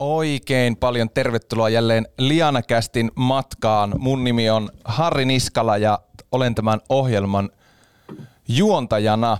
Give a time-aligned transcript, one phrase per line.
[0.00, 3.94] Oikein paljon tervetuloa jälleen Lianakästin matkaan.
[3.98, 5.98] Mun nimi on Harri Niskala ja
[6.32, 7.50] olen tämän ohjelman
[8.48, 9.38] juontajana.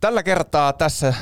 [0.00, 1.14] Tällä kertaa tässä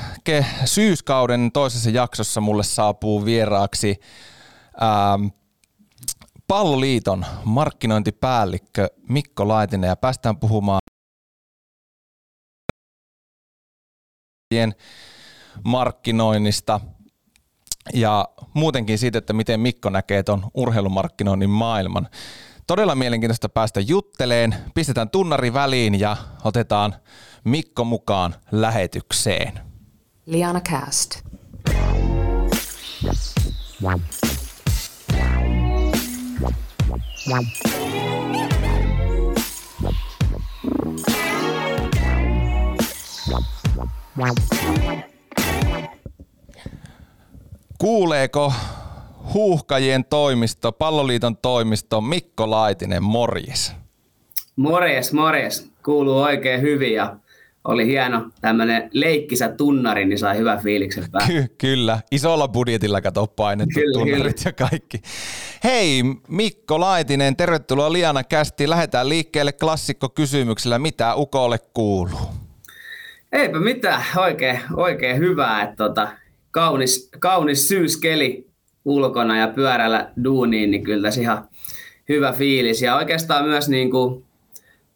[0.64, 4.00] syyskauden toisessa jaksossa mulle saapuu vieraaksi
[4.82, 5.26] ähm,
[6.46, 10.80] Palloliiton markkinointipäällikkö Mikko Laitinen ja päästään puhumaan
[15.64, 16.80] markkinoinnista
[17.94, 22.08] ja muutenkin siitä, että miten Mikko näkee tuon urheilumarkkinoinnin maailman.
[22.66, 24.54] Todella mielenkiintoista päästä jutteleen.
[24.74, 26.94] Pistetään tunnari väliin ja otetaan
[27.44, 29.60] Mikko mukaan lähetykseen.
[30.26, 31.22] Liana Cast.
[33.82, 34.00] Wow.
[47.82, 48.52] Kuuleeko
[49.34, 53.72] huuhkajien toimisto, palloliiton toimisto Mikko Laitinen, morjes.
[54.56, 55.70] Morjes, morjes.
[55.84, 57.16] Kuuluu oikein hyvin ja
[57.64, 61.32] oli hieno tämmöinen leikkisä tunnari, niin sai hyvä fiiliksen päälle.
[61.32, 64.54] Ky- kyllä, isolla budjetilla kato painettu kyllä, tunnarit kyllä.
[64.60, 65.02] ja kaikki.
[65.64, 68.70] Hei Mikko Laitinen, tervetuloa Liana Kästi.
[68.70, 70.78] Lähdetään liikkeelle klassikko kysymyksellä.
[70.78, 72.20] Mitä Ukolle kuuluu?
[73.32, 75.62] Eipä mitään, oikein, oikein hyvää.
[75.62, 76.08] Että tota,
[76.52, 78.46] kaunis, kaunis syyskeli
[78.84, 81.48] ulkona ja pyörällä duuniin, niin kyllä tässä ihan
[82.08, 82.82] hyvä fiilis.
[82.82, 84.24] Ja oikeastaan myös niin kuin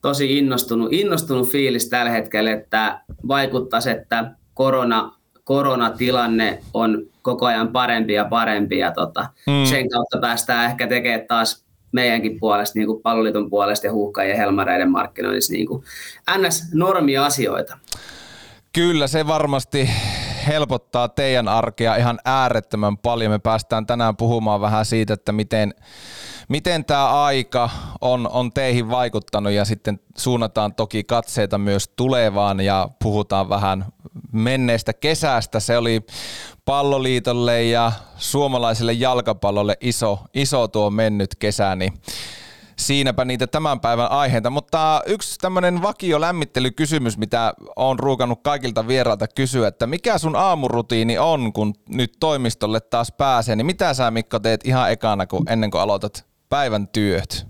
[0.03, 5.13] tosi innostunut, innostunut fiilis tällä hetkellä, että vaikuttaisi, että korona,
[5.45, 9.65] koronatilanne on koko ajan parempi ja parempi ja tota, mm.
[9.65, 14.91] sen kautta päästään ehkä tekemään taas meidänkin puolesta, niin kuin palloliiton puolesta ja huuhkajien helmareiden
[14.91, 15.85] markkinoinnissa niin kuin
[16.39, 17.79] NS-normiasioita.
[18.73, 19.91] Kyllä, se varmasti
[20.47, 23.33] helpottaa teidän arkea ihan äärettömän paljon.
[23.33, 25.75] Me päästään tänään puhumaan vähän siitä, että miten,
[26.49, 32.89] miten tämä aika on, on teihin vaikuttanut ja sitten suunnataan toki katseita myös tulevaan ja
[33.03, 33.87] puhutaan vähän
[34.33, 35.61] menneestä kesästä.
[35.61, 36.07] Se oli
[36.65, 41.93] palloliitolle ja suomalaiselle jalkapallolle iso, iso tuo mennyt kesä, niin
[42.79, 44.51] siinäpä niitä tämän päivän aiheita.
[44.51, 51.19] Mutta yksi tämmöinen vakio lämmittelykysymys, mitä on ruukannut kaikilta vierailta kysyä, että mikä sun aamurutiini
[51.19, 55.71] on, kun nyt toimistolle taas pääsee, niin mitä sä Mikko teet ihan ekana, kun ennen
[55.71, 57.47] kuin aloitat päivän työt?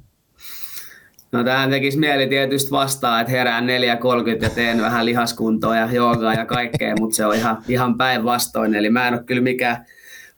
[1.33, 6.35] No tähän tekisi mieli tietysti vastaa, että herään 4.30 ja teen vähän lihaskuntoa ja joogaa
[6.35, 8.75] ja kaikkea, mutta se on ihan, ihan päinvastoin.
[8.75, 9.87] Eli mä en ole kyllä mikään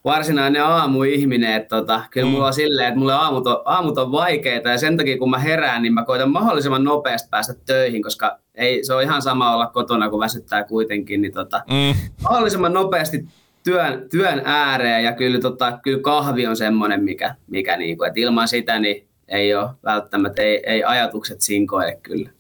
[0.05, 1.55] varsinainen aamuihminen.
[1.55, 2.31] Että tota, kyllä mm.
[2.33, 5.39] mulla on silleen, että mulle aamut on, aamut on vaikeita ja sen takia kun mä
[5.39, 9.67] herään, niin mä koitan mahdollisimman nopeasti päästä töihin, koska ei, se on ihan sama olla
[9.67, 11.23] kotona, kun väsyttää kuitenkin.
[11.23, 12.01] Niin tota, mm.
[12.23, 13.25] Mahdollisimman nopeasti
[13.65, 18.49] työn, työn ääreen ja kyllä, tota, kyllä kahvi on semmoinen, mikä, mikä niinku, että ilman
[18.49, 22.31] sitä niin ei ole välttämättä, ei, ei ajatukset sinkoile kyllä.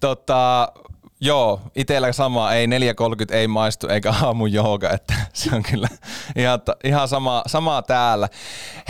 [0.00, 0.72] Tota,
[1.20, 5.88] Joo, itsellä sama, ei 4.30 ei maistu eikä aamu jooga, että se on kyllä
[6.36, 8.28] ihan, ihan sama, samaa täällä.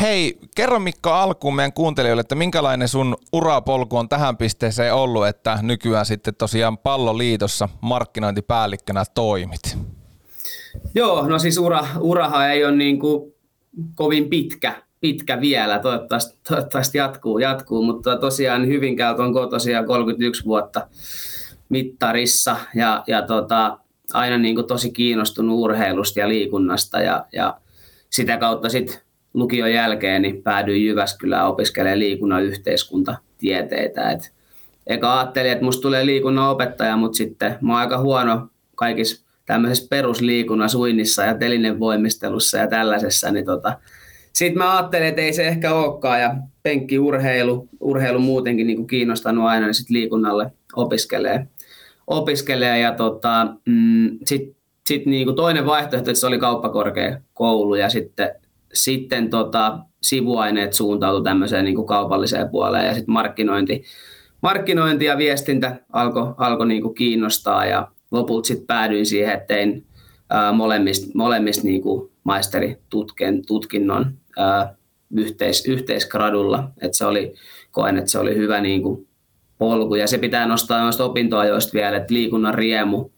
[0.01, 5.59] Hei, kerro Mikko alkuun meidän kuuntelijoille, että minkälainen sun urapolku on tähän pisteeseen ollut, että
[5.63, 9.79] nykyään sitten tosiaan palloliitossa markkinointipäällikkönä toimit?
[10.95, 13.35] Joo, no siis ura, urahan ei ole niin kuin
[13.95, 20.89] kovin pitkä, pitkä vielä, toivottavasti, toivottavasti jatkuu, jatkuu, mutta tosiaan Hyvinkäältä on kotosia 31 vuotta
[21.69, 23.79] mittarissa ja, ja tota,
[24.13, 27.61] aina niin kuin tosi kiinnostunut urheilusta ja liikunnasta ja, ja
[28.11, 29.01] sitä kautta sitten
[29.35, 34.11] lukion jälkeen niin päädyin Jyväskylään opiskelemaan liikunnan yhteiskuntatieteitä.
[34.11, 34.33] Et
[34.87, 39.89] eka ajattelin, että musta tulee liikunnan opettaja, mutta sitten mä oon aika huono kaikissa tämmöisessä
[39.91, 43.79] perusliikunnassa, uinnissa ja telinen voimistelussa ja tällaisessa, niin tota,
[44.33, 49.45] sitten mä ajattelin, että ei se ehkä olekaan ja penkkiurheilu, urheilu muutenkin niin kuin kiinnostanut
[49.45, 51.47] aina, niin sitten liikunnalle opiskelee
[52.07, 54.57] opiskelee ja tota, mm, sitten
[54.87, 58.31] sit niinku toinen vaihtoehto, että se oli kauppakorkeakoulu ja sitten,
[58.73, 63.85] sitten tota, sivuaineet suuntautui tämmöiseen niinku kaupalliseen puoleen ja sitten markkinointi,
[64.43, 69.87] markkinointi ja viestintä alkoi alko niinku kiinnostaa ja lopulta sitten päädyin siihen, että tein
[70.31, 74.75] ää, molemmista, molemmista niinku maisteritutkinnon ää,
[75.17, 77.35] yhteis, yhteisgradulla, että se oli,
[77.71, 79.07] koen, että se oli hyvä niinku
[79.59, 79.95] polku.
[79.95, 83.11] Ja se pitää nostaa noista opintoajoista vielä, että liikunnan riemu,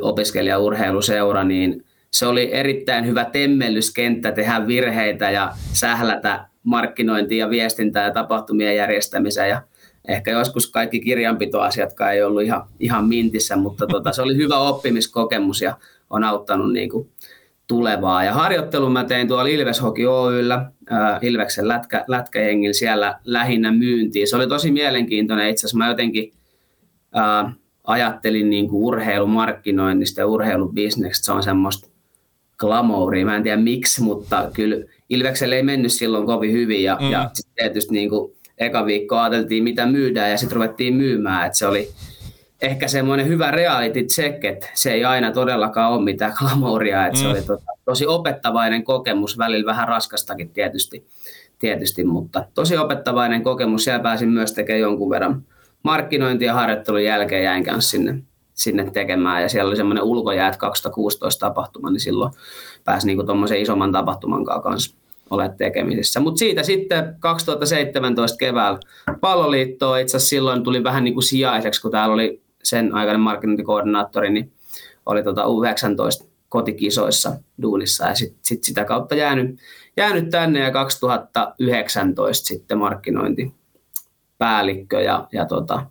[0.00, 8.12] opiskelijaurheiluseura, niin se oli erittäin hyvä temmellyskenttä tehdä virheitä ja sählätä markkinointia ja viestintää ja
[8.12, 9.48] tapahtumien järjestämiseen.
[9.48, 9.62] Ja
[10.08, 15.60] ehkä joskus kaikki kirjanpitoasiatkaan ei ollut ihan, ihan mintissä, mutta tota, se oli hyvä oppimiskokemus
[15.60, 15.76] ja
[16.10, 17.08] on auttanut niin kuin
[17.66, 18.24] tulevaa.
[18.24, 24.28] Ja harjoittelun mä tein tuolla Ilves Hockey Oyllä, äh, Ilveksen lätkä, lätkäjengillä siellä lähinnä myyntiin.
[24.28, 25.78] Se oli tosi mielenkiintoinen itse asiassa.
[25.78, 26.32] Mä jotenkin
[27.16, 27.52] äh,
[27.84, 31.26] ajattelin niin kuin urheilumarkkinoinnista ja urheilubisneksestä.
[31.26, 31.88] Se on semmoista
[32.58, 33.24] glamouria.
[33.24, 34.76] Mä en tiedä miksi, mutta kyllä
[35.08, 36.82] Ilvekselle ei mennyt silloin kovin hyvin.
[36.82, 37.10] Ja, mm.
[37.10, 41.46] ja tietysti niin kuin eka viikko ajateltiin, mitä myydään ja sitten ruvettiin myymään.
[41.46, 41.88] Että se oli
[42.62, 47.06] ehkä semmoinen hyvä reality check, että se ei aina todellakaan ole mitään glamouria.
[47.06, 47.22] Että mm.
[47.22, 51.06] Se oli tota, tosi opettavainen kokemus, välillä vähän raskastakin tietysti,
[51.58, 53.84] tietysti, mutta tosi opettavainen kokemus.
[53.84, 55.42] Siellä pääsin myös tekemään jonkun verran
[55.82, 58.18] markkinointi- ja harjoittelun jälkeen jäin kanssa sinne,
[58.54, 59.42] sinne tekemään.
[59.42, 62.32] Ja siellä oli semmoinen ulkojäät 2016 tapahtuma, niin silloin
[62.84, 64.96] pääsi niinku tuommoisen isomman tapahtuman kanssa
[65.30, 66.20] olet tekemisissä.
[66.20, 68.78] Mutta siitä sitten 2017 keväällä
[69.20, 74.30] palloliittoon itse asiassa silloin tuli vähän niin kuin sijaiseksi, kun täällä oli sen aikainen markkinointikoordinaattori,
[74.30, 74.52] niin
[75.06, 77.32] oli tota U19 kotikisoissa
[77.62, 79.58] duunissa ja sitten sit sitä kautta jäänyt,
[79.96, 85.86] jäänyt tänne ja 2019 sitten markkinointipäällikkö ja, ja, tota,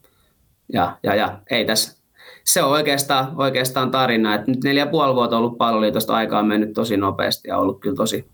[0.73, 2.05] ja, ja, ja ei tässä
[2.45, 4.35] se on oikeastaan, oikeastaan tarina.
[4.35, 7.95] että nyt neljä puoli vuotta on ollut palloliitosta aikaa mennyt tosi nopeasti ja ollut kyllä
[7.95, 8.25] tosi,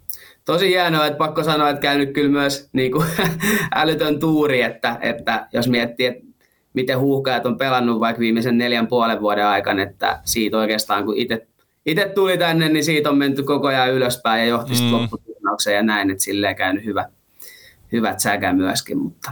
[0.45, 3.07] tosi hienoa, että pakko sanoa, että käynyt kyllä myös niin kuin,
[3.75, 6.30] älytön tuuri, että, että jos miettii, että
[6.73, 11.47] miten huuhkajat on pelannut vaikka viimeisen neljän puolen vuoden aikana, että siitä oikeastaan kun itse
[11.85, 14.91] itse tuli tänne, niin siitä on menty koko ajan ylöspäin ja johti mm.
[14.91, 17.05] lopputurnaukseen ja näin, että silleen käynyt hyvä,
[17.91, 19.31] hyvät säkä myöskin, mutta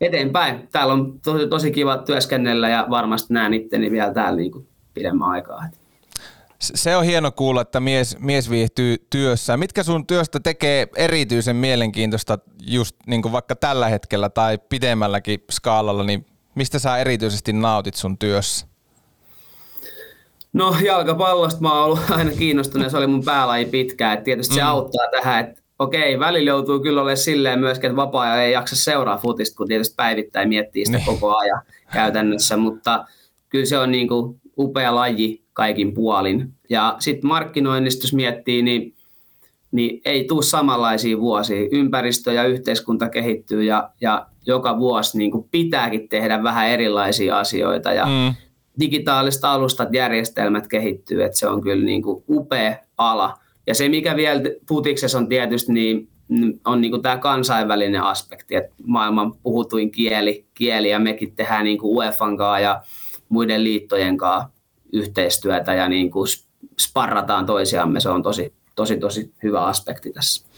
[0.00, 0.68] eteenpäin.
[0.72, 5.28] Täällä on tosi, tosi kiva työskennellä ja varmasti näen itteni vielä täällä niin kuin pidemmän
[5.28, 5.64] aikaa.
[6.58, 9.56] Se on hieno kuulla, että mies, mies viihtyy työssä.
[9.56, 16.04] Mitkä sun työstä tekee erityisen mielenkiintoista just niin kuin vaikka tällä hetkellä tai pidemmälläkin skaalalla,
[16.04, 18.66] niin mistä sä erityisesti nautit sun työssä?
[20.52, 24.18] No jalkapallosta mä oon ollut aina kiinnostunut ja se oli mun päälaji pitkään.
[24.18, 24.66] Et tietysti se mm.
[24.66, 29.18] auttaa tähän, että okei, välillä joutuu kyllä olemaan silleen myöskin, että vapaa ei jaksa seuraa
[29.18, 31.06] futista, kun tietysti päivittäin miettii sitä niin.
[31.06, 31.62] koko ajan
[31.92, 33.04] käytännössä, mutta
[33.48, 36.54] kyllä se on niin kuin upea laji kaikin puolin.
[36.70, 38.94] Ja sitten markkinoinnista, jos miettii, niin,
[39.72, 41.68] niin ei tule samanlaisia vuosia.
[41.72, 47.92] Ympäristö ja yhteiskunta kehittyy ja, ja joka vuosi niin kuin pitääkin tehdä vähän erilaisia asioita
[47.92, 48.34] ja mm.
[48.80, 53.38] digitaaliset alustat, järjestelmät kehittyy, että se on kyllä niin kuin upea ala.
[53.66, 56.08] Ja se, mikä vielä putiksessa on tietysti, niin
[56.64, 61.78] on niin kuin tämä kansainvälinen aspekti, että maailman puhutuin kieli, kieli ja mekin tehdään niin
[61.78, 62.82] kuin UEFan kanssa ja
[63.28, 64.48] muiden liittojen kanssa
[64.92, 66.28] yhteistyötä ja niin kuin
[66.80, 68.00] sparrataan toisiamme.
[68.00, 70.48] Se on tosi, tosi, tosi hyvä aspekti tässä.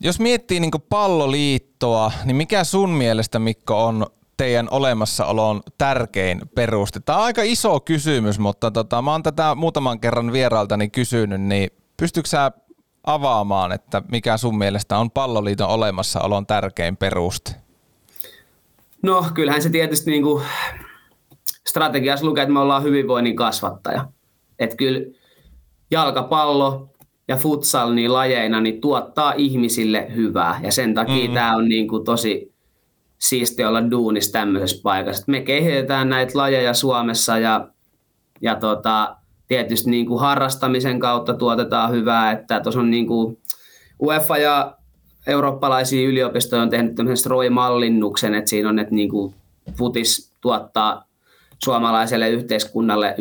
[0.00, 4.06] Jos miettii niin palloliittoa, niin mikä sun mielestä Mikko on
[4.36, 7.00] teidän olemassaolon tärkein peruste?
[7.00, 11.70] Tämä on aika iso kysymys, mutta tota, mä oon tätä muutaman kerran vierailtani kysynyt, niin
[11.96, 12.52] pystytkö sä
[13.06, 17.54] avaamaan, että mikä sun mielestä on palloliiton olemassaolon tärkein peruste?
[19.02, 20.44] No kyllähän se tietysti niin kuin
[21.66, 24.08] strategiassa lukee, että me ollaan hyvinvoinnin kasvattaja.
[24.58, 25.00] Että kyllä
[25.90, 26.95] jalkapallo
[27.28, 31.34] ja futsal niin lajeina niin tuottaa ihmisille hyvää ja sen takia mm-hmm.
[31.34, 32.52] tämä on niin kuin tosi
[33.18, 35.24] siisti olla duunissa tämmöisessä paikassa.
[35.26, 37.68] Me kehitetään näitä lajeja Suomessa ja,
[38.40, 39.16] ja tota,
[39.48, 43.38] tietysti niin kuin harrastamisen kautta tuotetaan hyvää, että tuossa on niin kuin
[44.02, 44.76] UEFA ja
[45.26, 49.34] eurooppalaisia yliopistoja on tehnyt tämmöisen ROI-mallinnuksen, että siinä on, että niin kuin
[49.78, 51.05] futis tuottaa
[51.64, 53.14] suomalaiselle yhteiskunnalle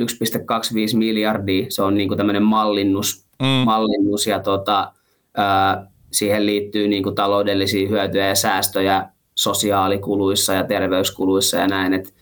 [0.92, 1.66] 1,25 miljardia.
[1.70, 3.46] Se on niin kuin tämmöinen mallinnus, mm.
[3.46, 4.92] mallinnus ja tota,
[5.38, 11.94] ää, siihen liittyy niin kuin taloudellisia hyötyjä ja säästöjä sosiaalikuluissa ja terveyskuluissa ja näin.
[11.94, 12.14] Et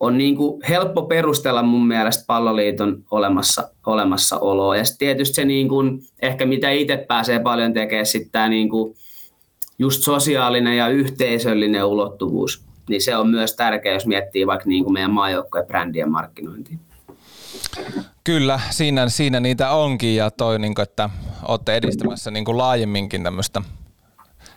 [0.00, 4.76] on niin kuin helppo perustella mun mielestä palloliiton olemassa, olemassaoloa.
[4.76, 8.94] Ja tietysti se niin kuin, ehkä mitä itse pääsee paljon tekemään, sitten tämä niin kuin
[9.78, 14.92] just sosiaalinen ja yhteisöllinen ulottuvuus niin se on myös tärkeä, jos miettii vaikka niin kuin
[14.92, 16.78] meidän maajoukkojen brändien markkinointia.
[18.24, 21.10] Kyllä, siinä, siinä niitä onkin ja toi, niin kuin, että
[21.48, 23.62] olette edistämässä niin kuin laajemminkin tämmöistä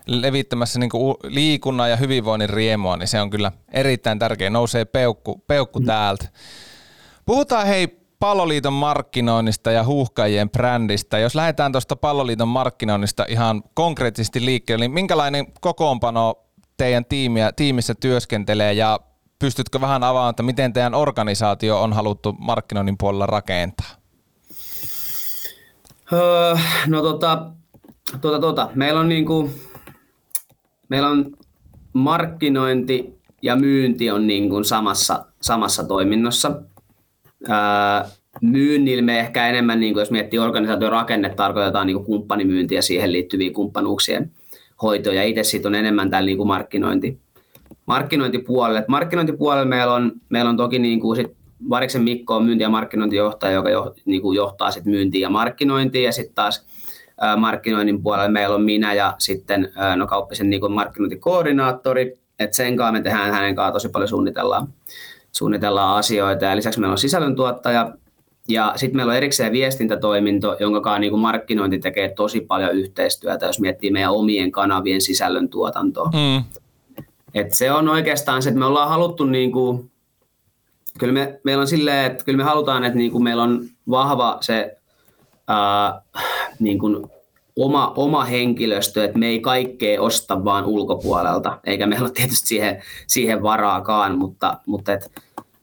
[0.05, 4.49] levittämässä niin kuin liikunnan ja hyvinvoinnin riemua, niin se on kyllä erittäin tärkeä.
[4.49, 6.25] Nousee peukku, peukku täältä.
[7.25, 11.19] Puhutaan hei Palloliiton markkinoinnista ja huuhkajien brändistä.
[11.19, 16.44] Jos lähdetään tuosta Palloliiton markkinoinnista ihan konkreettisesti liikkeelle, niin minkälainen kokoonpano
[16.77, 18.99] teidän tiimiä, tiimissä työskentelee ja
[19.39, 23.89] pystytkö vähän avaamaan, että miten teidän organisaatio on haluttu markkinoinnin puolella rakentaa?
[26.13, 26.55] Öö,
[26.87, 27.51] no tota,
[28.21, 28.69] tota, tota.
[28.75, 29.49] Meillä on niinku,
[30.89, 31.37] meillä on
[31.93, 36.61] markkinointi ja myynti on niinku samassa, samassa toiminnossa.
[37.49, 38.09] Öö,
[38.41, 43.11] myynnillä me ehkä enemmän, niin kuin jos miettii organisaation rakenne, tarkoitetaan niin kuin kumppanimyyntiä siihen
[43.11, 44.31] liittyviä kumppanuuksien
[44.81, 45.23] hoitoja.
[45.23, 47.19] Itse siitä on enemmän täällä niin kuin markkinointi,
[47.85, 48.85] markkinointipuolelle.
[48.87, 51.35] markkinointipuolelle meillä on, meillä on toki niin kuin sit
[51.69, 56.05] Variksen Mikko on myynti- ja markkinointijohtaja, joka jo, niin kuin johtaa sit myyntiä ja markkinointia,
[56.05, 56.65] ja sitten taas
[57.21, 62.55] ää, markkinoinnin puolella meillä on minä ja sitten ää, no, kauppisen niin kuin markkinointikoordinaattori, että
[62.55, 64.67] sen kanssa me tehdään hänen kanssaan tosi paljon suunnitellaan,
[65.31, 67.93] suunnitellaan asioita, ja lisäksi meillä on sisällöntuottaja,
[68.47, 73.45] ja sitten meillä on erikseen viestintätoiminto, jonka kanssa niin kuin markkinointi tekee tosi paljon yhteistyötä,
[73.45, 76.09] jos miettii meidän omien kanavien sisällöntuotantoa.
[76.13, 76.43] Mm.
[77.33, 79.91] Et se on oikeastaan se, että me ollaan haluttu, niin kuin,
[80.99, 84.37] kyllä me, meillä on silleen, että kyllä me halutaan, että niin kuin meillä on vahva
[84.41, 84.77] se
[85.47, 86.01] ää,
[86.59, 87.05] niin kuin
[87.55, 92.83] oma, oma henkilöstö, että me ei kaikkea osta vaan ulkopuolelta, eikä meillä ole tietysti siihen,
[93.07, 95.11] siihen varaakaan, mutta, mutta et,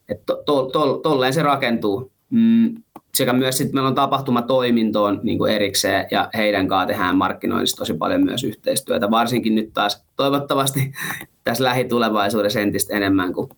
[0.09, 2.12] et to, to, to, tolleen se rakentuu.
[2.33, 2.83] Mm,
[3.15, 7.93] sekä myös sitten meillä on tapahtumatoimintoon niin kuin erikseen ja heidän kanssa tehdään markkinoinnissa tosi
[7.93, 10.91] paljon myös yhteistyötä, varsinkin nyt taas toivottavasti
[11.43, 13.49] tässä lähitulevaisuudessa entistä enemmän, kun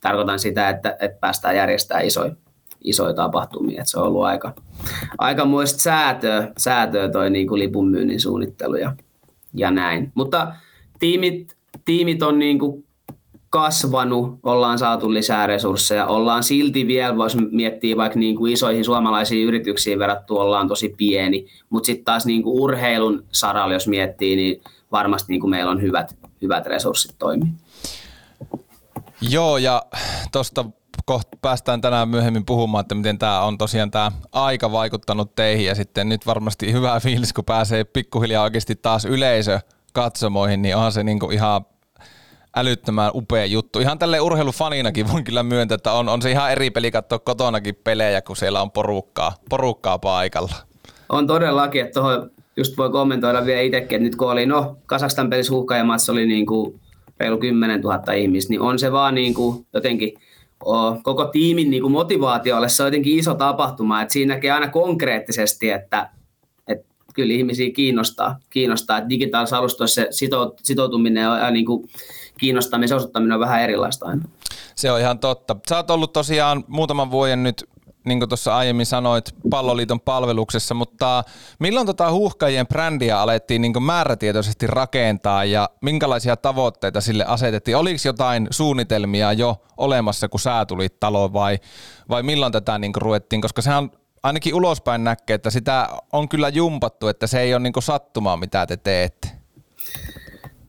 [0.00, 2.32] tarkoitan sitä, että, että päästään järjestämään isoja,
[2.84, 3.80] isoja tapahtumia.
[3.80, 4.54] Että se on ollut aika,
[5.18, 8.92] aika muista säätöä, säätöä toi niin kuin lipunmyynnin suunnittelu ja,
[9.54, 10.12] ja näin.
[10.14, 10.52] Mutta
[10.98, 12.87] tiimit, tiimit on niin kuin
[13.50, 19.46] kasvanut, ollaan saatu lisää resursseja, ollaan silti vielä, voisi miettiä vaikka niin kuin isoihin suomalaisiin
[19.46, 24.62] yrityksiin verrattu, ollaan tosi pieni, mutta sitten taas niin kuin urheilun saralla, jos miettii, niin
[24.92, 27.48] varmasti niin kuin meillä on hyvät, hyvät resurssit toimia.
[29.20, 29.82] Joo, ja
[30.32, 30.64] tuosta
[31.04, 35.74] kohta päästään tänään myöhemmin puhumaan, että miten tämä on tosiaan tämä aika vaikuttanut teihin ja
[35.74, 39.60] sitten nyt varmasti hyvä fiilis, kun pääsee pikkuhiljaa oikeasti taas yleisö
[39.92, 41.64] katsomoihin, niin onhan se niinku ihan
[42.56, 43.80] älyttömän upea juttu.
[43.80, 47.74] Ihan tälle urheilufaninakin voin kyllä myöntää, että on, on se ihan eri peli katsoa kotonakin
[47.84, 50.54] pelejä, kun siellä on porukkaa, porukkaa paikalla.
[51.08, 55.30] On todellakin, että tuohon just voi kommentoida vielä itsekin, että nyt kun oli, no Kasakstan
[55.30, 56.80] pelissä huuhkajamassa oli niin kuin
[57.20, 60.12] reilu 10 000 ihmistä, niin on se vaan niin kuin jotenkin
[61.02, 65.70] koko tiimin niin kuin motivaatiolle se on jotenkin iso tapahtuma, että siinä näkee aina konkreettisesti,
[65.70, 66.10] että
[67.18, 70.08] kyllä ihmisiä kiinnostaa, kiinnostaa että digitaalisessa alustoissa se
[70.62, 71.88] sitoutuminen ja niin kuin
[72.38, 74.22] kiinnostamisen osoittaminen on vähän erilaista aina.
[74.74, 75.56] Se on ihan totta.
[75.68, 77.64] Sä oot ollut tosiaan muutaman vuoden nyt
[78.04, 81.24] niin kuin tuossa aiemmin sanoit, palloliiton palveluksessa, mutta
[81.58, 87.76] milloin tota huuhkajien brändiä alettiin niin määrätietoisesti rakentaa ja minkälaisia tavoitteita sille asetettiin?
[87.76, 91.58] Oliko jotain suunnitelmia jo olemassa, kun sä tulit taloon vai,
[92.08, 93.42] vai milloin tätä niin ruvettiin?
[93.42, 93.90] Koska sehän
[94.22, 98.66] ainakin ulospäin näkee, että sitä on kyllä jumpattu, että se ei ole niin sattumaa, mitä
[98.66, 99.28] te teette.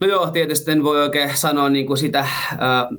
[0.01, 2.27] No joo, tietysti en voi oikein sanoa niin kuin sitä
[2.57, 2.89] ää,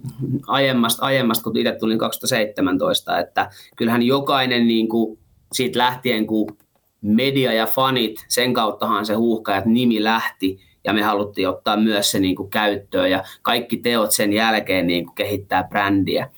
[0.47, 5.19] aiemmasta, aiemmasta, kun itse tulin 2017, että kyllähän jokainen niin kuin
[5.52, 6.57] siitä lähtien, kun
[7.02, 12.21] media ja fanit, sen kauttahan se huuhkajat nimi lähti, ja me haluttiin ottaa myös se
[12.21, 16.30] niin kuin käyttöön, ja kaikki teot sen jälkeen niin kuin kehittää brändiä.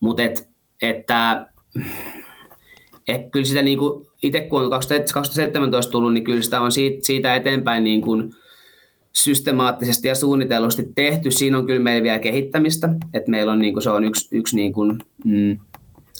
[0.00, 0.48] Mutta et,
[0.82, 1.46] että
[3.10, 6.98] et kyllä sitä niin kuin, itse kun on 2017 tullut, niin kyllä sitä on siitä,
[7.02, 8.32] siitä eteenpäin niin kuin,
[9.12, 11.30] systemaattisesti ja suunnitellusti tehty.
[11.30, 14.56] Siinä on kyllä meillä vielä kehittämistä, että meillä on, niin kuin, se on yksi, yksi
[14.56, 15.58] niin kuin, mm,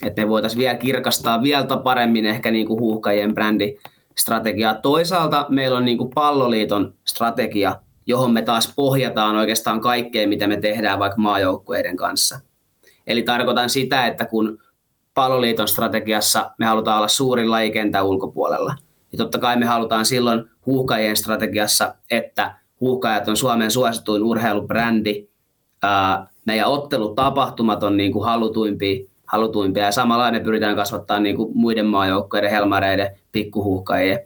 [0.07, 4.75] että me voitaisiin vielä kirkastaa vielä paremmin ehkä niin kuin huuhkajien brändistrategiaa.
[4.75, 10.57] Toisaalta meillä on niin kuin palloliiton strategia, johon me taas pohjataan oikeastaan kaikkeen, mitä me
[10.57, 12.41] tehdään vaikka maajoukkueiden kanssa.
[13.07, 14.59] Eli tarkoitan sitä, että kun
[15.15, 18.75] palloliiton strategiassa me halutaan olla suurin lajikentän ulkopuolella,
[19.13, 25.29] niin totta kai me halutaan silloin huuhkajien strategiassa, että Huuhkajat on Suomen suosituin urheilubrändi.
[26.47, 31.87] meidän ottelutapahtumat on niin kuin halutuimpia, halutuimpia ja samalla me pyritään kasvattaa niin kuin muiden
[31.87, 34.19] maajoukkojen, helmareiden, pikkuhuuhkajien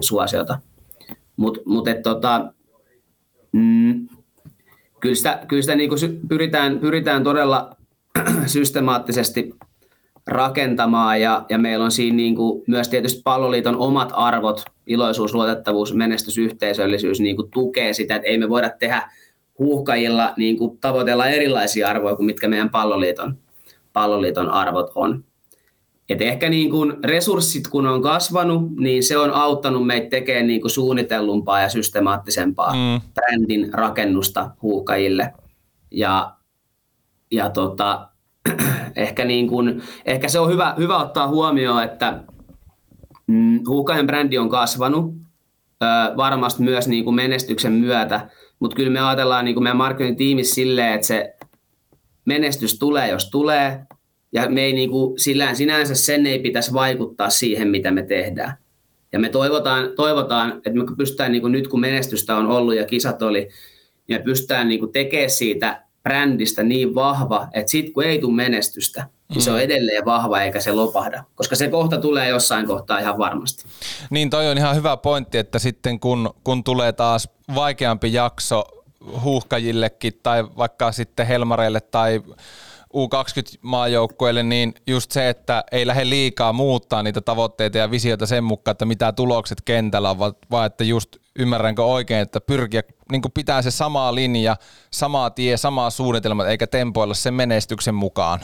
[0.00, 0.58] suosiota.
[1.36, 2.52] Mutta mut, tota,
[3.52, 4.08] mm,
[5.00, 7.76] kyllä sitä, kyllä sitä niin kuin pyritään, pyritään todella
[8.46, 9.54] systemaattisesti
[10.26, 15.94] rakentamaan ja, ja meillä on siinä niin kuin myös tietysti palloliiton omat arvot, iloisuus, luotettavuus,
[15.94, 19.10] menestys, yhteisöllisyys niin kuin tukee sitä, että ei me voida tehdä
[19.58, 23.38] huuhkajilla niin kuin tavoitella erilaisia arvoja kuin mitkä meidän palloliiton,
[23.92, 25.24] palloliiton arvot on.
[26.08, 30.60] Et ehkä niin kuin resurssit kun on kasvanut, niin se on auttanut meitä tekemään niin
[30.60, 33.00] kuin suunnitellumpaa ja systemaattisempaa mm.
[33.14, 35.32] brändin rakennusta huuhkajille.
[35.90, 36.34] Ja,
[37.30, 38.08] ja tota,
[38.96, 42.20] ehkä, niin kuin, ehkä se on hyvä, hyvä ottaa huomioon, että
[43.26, 45.14] mm, Huukajan brändi on kasvanut
[45.82, 48.28] ö, varmasti myös niin kuin menestyksen myötä,
[48.60, 51.34] mutta kyllä me ajatellaan niin kuin meidän markkinointitiimissä silleen, että se
[52.24, 53.86] menestys tulee, jos tulee,
[54.32, 58.54] ja me ei niin kuin, sillä, sinänsä sen ei pitäisi vaikuttaa siihen, mitä me tehdään.
[59.12, 62.84] Ja me toivotaan, toivotaan että me pystytään niin kuin nyt, kun menestystä on ollut ja
[62.84, 63.48] kisat oli,
[64.08, 68.34] niin me pystytään niin kuin tekemään siitä brändistä niin vahva, että sitten kun ei tule
[68.34, 69.62] menestystä, niin se on mm.
[69.62, 73.64] edelleen vahva eikä se lopahda, koska se kohta tulee jossain kohtaa ihan varmasti.
[74.10, 78.64] Niin toi on ihan hyvä pointti, että sitten kun, kun tulee taas vaikeampi jakso
[79.22, 82.22] huuhkajillekin tai vaikka sitten Helmareille tai
[82.94, 88.72] U20-maajoukkueelle, niin just se, että ei lähde liikaa muuttaa niitä tavoitteita ja visioita sen mukaan,
[88.72, 90.18] että mitä tulokset kentällä on,
[90.50, 92.82] vaan että just ymmärränkö oikein, että pyrkiä
[93.12, 94.56] niin pitää se sama linja,
[94.90, 98.40] sama tie, sama suunnitelma, eikä tempoilla sen menestyksen mukaan.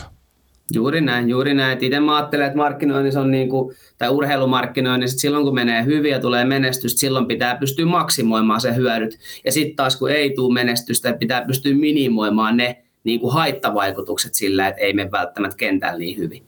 [0.75, 1.85] Juuri näin, juuri näin.
[1.85, 6.17] Itse mä ajattelen, että markkinoinnissa on niin kuin, tai urheilumarkkinoinnissa, että silloin kun menee hyviä
[6.17, 9.19] ja tulee menestystä, silloin pitää pystyä maksimoimaan se hyödyt.
[9.45, 14.69] Ja sitten taas kun ei tule menestystä, pitää pystyä minimoimaan ne niin kuin haittavaikutukset sillä,
[14.69, 16.43] että ei mene välttämättä kentällä niin hyvin.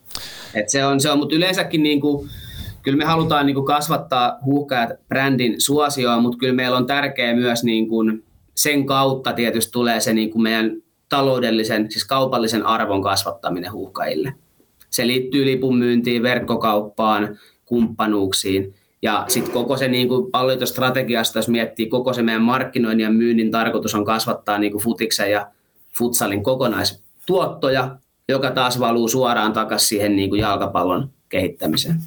[0.55, 2.29] Et se on, se on mutta yleensäkin niin kuin,
[2.83, 7.65] kyllä me halutaan niin kuin kasvattaa huuhkajat brändin suosioa, mutta kyllä meillä on tärkeää myös
[7.65, 13.73] niin kuin sen kautta tietysti tulee se niin kuin meidän taloudellisen, siis kaupallisen arvon kasvattaminen
[13.73, 14.35] huuhkajille.
[14.91, 18.75] Se liittyy lipun myyntiin, verkkokauppaan, kumppanuuksiin.
[19.03, 20.31] Ja sitten koko se niin kuin
[20.65, 25.31] strategiasta, jos miettii koko se meidän markkinoinnin ja myynnin tarkoitus on kasvattaa niin kuin futiksen
[25.31, 25.47] ja
[25.99, 27.97] futsalin kokonaistuottoja,
[28.29, 32.03] joka taas valuu suoraan takaisin siihen niin kuin jalkapallon kehittämiseen.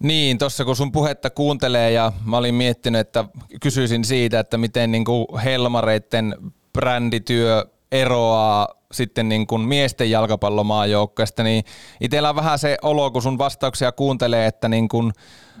[0.00, 3.24] Niin, tuossa kun sun puhetta kuuntelee ja mä olin miettinyt, että
[3.62, 6.36] kysyisin siitä, että miten niin kuin Helmareitten
[6.72, 11.64] brändityö eroaa sitten niin kuin miesten jalkapallomaajoukkoista, niin
[12.00, 15.12] itsellä on vähän se olo, kun sun vastauksia kuuntelee, että niin kuin,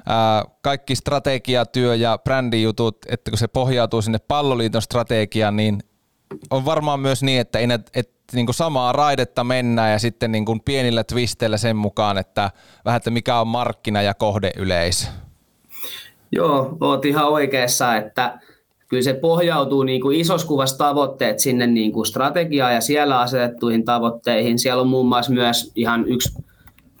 [0.06, 5.82] ää, kaikki strategiatyö ja brändijutut, että kun se pohjautuu sinne palloliiton strategiaan, niin
[6.50, 10.44] on varmaan myös niin, että, ei, että niin kuin samaa raidetta mennään ja sitten niin
[10.44, 12.50] kuin pienillä twisteillä sen mukaan, että
[12.84, 15.06] vähän, että mikä on markkina- ja kohdeyleisö.
[16.32, 18.38] Joo, oot ihan oikeassa, että
[18.88, 23.84] kyllä se pohjautuu niin kuin isossa kuvassa tavoitteet sinne niin kuin strategiaan ja siellä asetettuihin
[23.84, 24.58] tavoitteihin.
[24.58, 26.34] Siellä on muun muassa myös ihan yksi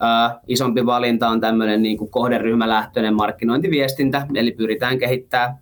[0.00, 5.58] ää, isompi valinta on tämmöinen niin kuin kohderyhmälähtöinen markkinointiviestintä, eli pyritään kehittämään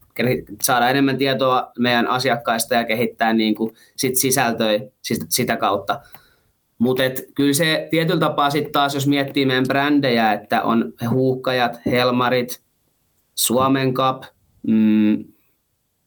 [0.63, 4.79] saada enemmän tietoa meidän asiakkaista ja kehittää niin kuin sit sisältöä
[5.29, 6.01] sitä kautta.
[6.79, 7.03] Mutta
[7.35, 12.61] kyllä se tietyllä tapaa sitten taas, jos miettii meidän brändejä, että on huuhkajat, helmarit,
[13.35, 14.23] Suomen Cup,
[14.67, 15.25] mm,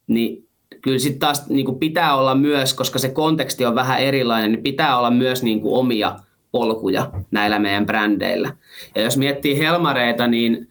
[0.07, 0.47] niin
[0.81, 4.63] kyllä sitten taas niin kuin pitää olla myös, koska se konteksti on vähän erilainen, niin
[4.63, 6.19] pitää olla myös niin kuin omia
[6.51, 8.53] polkuja näillä meidän brändeillä.
[8.95, 10.67] Ja jos miettii Helmareita, niin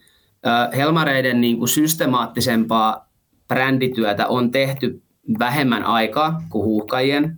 [0.75, 3.06] Helmareiden niin kuin systemaattisempaa
[3.47, 5.01] brändityötä on tehty
[5.39, 7.37] vähemmän aikaa kuin huuhkajien.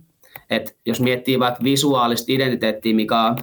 [0.50, 3.36] Et jos miettii vaikka visuaalista identiteettiä, mikä on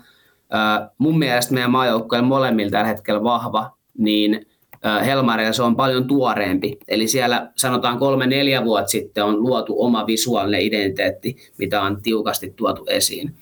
[0.98, 4.46] mun mielestä meidän maajoukkojen molemmilla tällä hetkellä vahva, niin
[5.06, 6.78] Helmareilla se on paljon tuoreempi.
[6.88, 12.86] Eli siellä sanotaan kolme-neljä vuotta sitten on luotu oma visuaalinen identiteetti, mitä on tiukasti tuotu
[12.90, 13.36] esiin.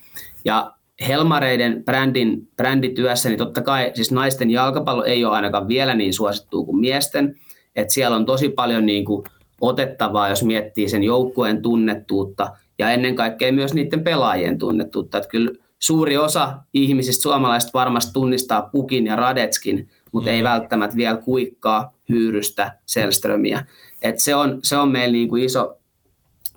[0.45, 0.71] Ja
[1.07, 6.65] Helmareiden brändin, brändityössä, niin totta kai siis naisten jalkapallo ei ole ainakaan vielä niin suosittu
[6.65, 7.35] kuin miesten,
[7.75, 9.23] että siellä on tosi paljon niin kuin
[9.61, 15.17] otettavaa, jos miettii sen joukkueen tunnettuutta ja ennen kaikkea myös niiden pelaajien tunnettuutta.
[15.17, 20.35] Että kyllä suuri osa ihmisistä suomalaisista varmasti tunnistaa Pukin ja Radetskin, mutta mm.
[20.35, 23.65] ei välttämättä vielä kuikkaa, hyyrystä, Selströmiä.
[24.01, 25.77] Et se, on, se on meillä niin kuin iso,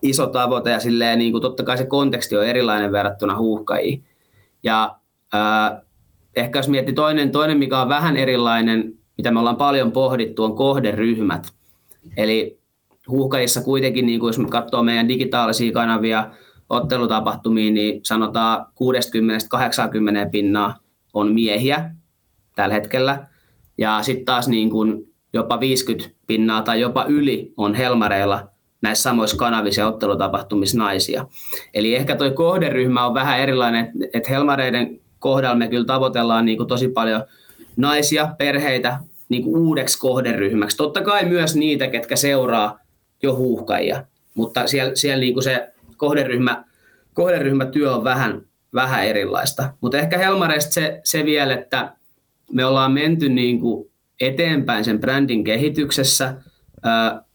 [0.02, 4.04] iso tavoite ja silleen, niin kuin totta kai se konteksti on erilainen verrattuna huuhkajiin.
[4.62, 4.96] Ja
[5.34, 5.82] äh,
[6.36, 10.56] ehkä jos miettii toinen, toinen, mikä on vähän erilainen, mitä me ollaan paljon pohdittu, on
[10.56, 11.52] kohderyhmät.
[12.16, 12.58] Eli
[13.08, 16.30] huuhkajissa kuitenkin, niin kuin jos me katsoo meidän digitaalisia kanavia,
[16.70, 18.66] ottelutapahtumia, niin sanotaan
[20.26, 20.78] 60-80 pinnaa
[21.14, 21.90] on miehiä
[22.56, 23.26] tällä hetkellä.
[23.78, 28.48] Ja sitten taas niin kuin jopa 50 pinnaa tai jopa yli on Helmareilla
[28.82, 31.26] näissä samoissa kanavissa ja ottelutapahtumissa naisia.
[31.74, 36.68] Eli ehkä tuo kohderyhmä on vähän erilainen, että Helmareiden kohdalla me kyllä tavoitellaan niin kuin
[36.68, 37.22] tosi paljon
[37.76, 40.76] naisia, perheitä niin kuin uudeksi kohderyhmäksi.
[40.76, 42.78] Totta kai myös niitä, ketkä seuraa
[43.22, 46.64] jo huuhkajia, mutta siellä, siellä niin kuin se kohderyhmä,
[47.14, 48.42] kohderyhmätyö on vähän,
[48.74, 49.72] vähän erilaista.
[49.80, 51.92] Mutta ehkä Helmareista se, se vielä, että
[52.52, 56.34] me ollaan menty niin kuin eteenpäin sen brändin kehityksessä.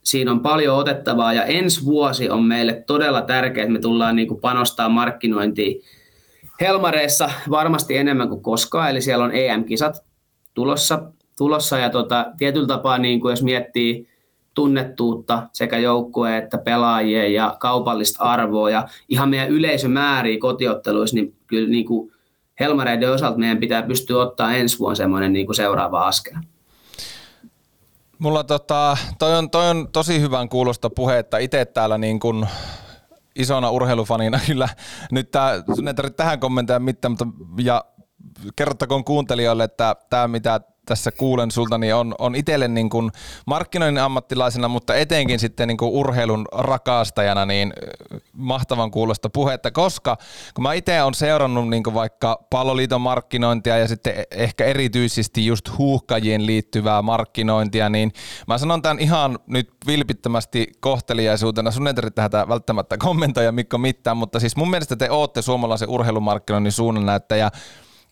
[0.04, 4.42] Siinä on paljon otettavaa ja ensi vuosi on meille todella tärkeää, että me tullaan niin
[4.42, 5.82] panostaa markkinointiin
[6.62, 10.06] Helmareissa varmasti enemmän kuin koskaan, eli siellä on EM-kisat
[10.54, 14.08] tulossa, tulossa ja tota, tietyllä tapaa niin kuin jos miettii
[14.54, 21.70] tunnettuutta sekä joukkueen että pelaajien ja kaupallista arvoa ja ihan meidän yleisömääriä kotiotteluissa, niin kyllä
[21.70, 22.12] niin kuin
[22.60, 26.34] Helmareiden osalta meidän pitää pystyä ottaa ensi vuonna semmoinen niin kuin seuraava askel.
[28.20, 31.38] Mulla tota, toi on, toi on tosi hyvän kuulosta puhetta.
[31.38, 32.48] Itse täällä niin kun
[33.36, 34.70] isona urheilufanina kyllä.
[35.12, 37.28] Nyt tää, sun ei tarvitse tähän kommentoida mitään, mutta
[37.64, 37.86] ja
[38.56, 43.12] kerrottakoon kuuntelijoille, että tämä mitä tässä kuulen sulta, niin on, on itselle niin kuin
[43.48, 47.74] markkinoinnin ammattilaisena, mutta etenkin sitten niin kuin urheilun rakastajana niin
[48.34, 50.18] mahtavan kuulosta puhetta, koska
[50.54, 55.78] kun mä itse olen seurannut niin kuin vaikka palloliiton markkinointia ja sitten ehkä erityisesti just
[55.78, 58.12] huuhkajien liittyvää markkinointia, niin
[58.48, 61.72] mä sanon tämän ihan nyt vilpittömästi kohteliaisuutena.
[61.72, 65.90] Sun ei tarvitse tähän välttämättä kommentoida Mikko mitään, mutta siis mun mielestä te ootte suomalaisen
[65.90, 67.52] urheilumarkkinoinnin suunnannäyttäjä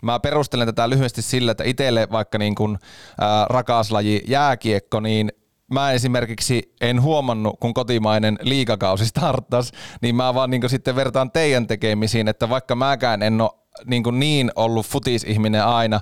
[0.02, 2.80] Mä perustelen tätä lyhyesti sillä, että itselle vaikka niin kuin,
[3.22, 5.32] ää, rakas laji jääkiekko, niin
[5.74, 11.68] mä esimerkiksi en huomannut, kun kotimainen liikakausi startas, niin mä vaan niin sitten vertaan teidän
[11.68, 13.52] tekemisiin, että vaikka mäkään en ole
[13.86, 16.00] niin, niin ollut futisihminen aina,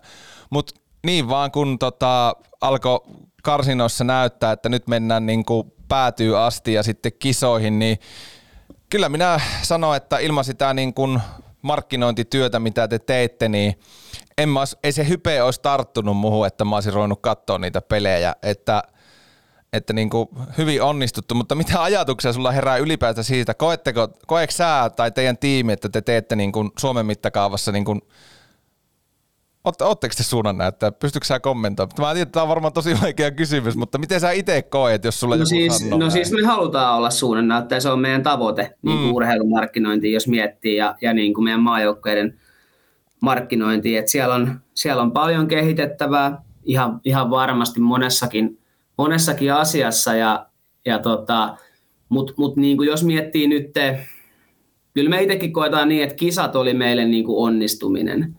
[0.49, 0.73] mutta
[1.05, 2.99] niin vaan kun tota, alkoi
[3.43, 5.43] karsinoissa näyttää, että nyt mennään niin
[5.88, 7.97] päätyy asti ja sitten kisoihin, niin
[8.89, 11.21] kyllä minä sanon, että ilman sitä niin kuin
[11.62, 13.80] markkinointityötä, mitä te teitte, niin
[14.38, 18.36] en mä, ei se hype olisi tarttunut muuhun, että mä olisin ruvennut katsoa niitä pelejä,
[18.43, 18.84] että,
[19.74, 24.91] että niin kuin hyvin onnistuttu, mutta mitä ajatuksia sulla herää ylipäätään siitä, koetteko, koeeko sä
[24.95, 28.02] tai teidän tiimi, että te teette niin kuin Suomen mittakaavassa niin kuin
[29.82, 30.91] Oletteko te suunnannäyttäjä?
[30.91, 31.95] Pystytkö sä kommentoimaan?
[31.99, 35.19] Mä tiedän, että tämä on varmaan tosi vaikea kysymys, mutta miten sä itse koet, jos
[35.19, 36.12] sulla no joku siis, No näin?
[36.12, 39.13] siis me halutaan olla suunnannäyttäjä, se on meidän tavoite, niin kuin mm.
[39.15, 42.39] urheilumarkkinointi, jos miettii, ja, ja niin kuin meidän maajoukkoiden
[43.21, 43.97] markkinointi.
[43.97, 48.60] Et siellä, on, siellä on paljon kehitettävää, ihan, ihan varmasti monessakin,
[48.97, 50.45] monessakin asiassa, ja,
[50.86, 51.58] ja tota,
[52.10, 53.71] mutta mut niin kuin jos miettii nyt,
[54.93, 58.38] kyllä me itsekin koetaan niin, että kisat oli meille niin kuin onnistuminen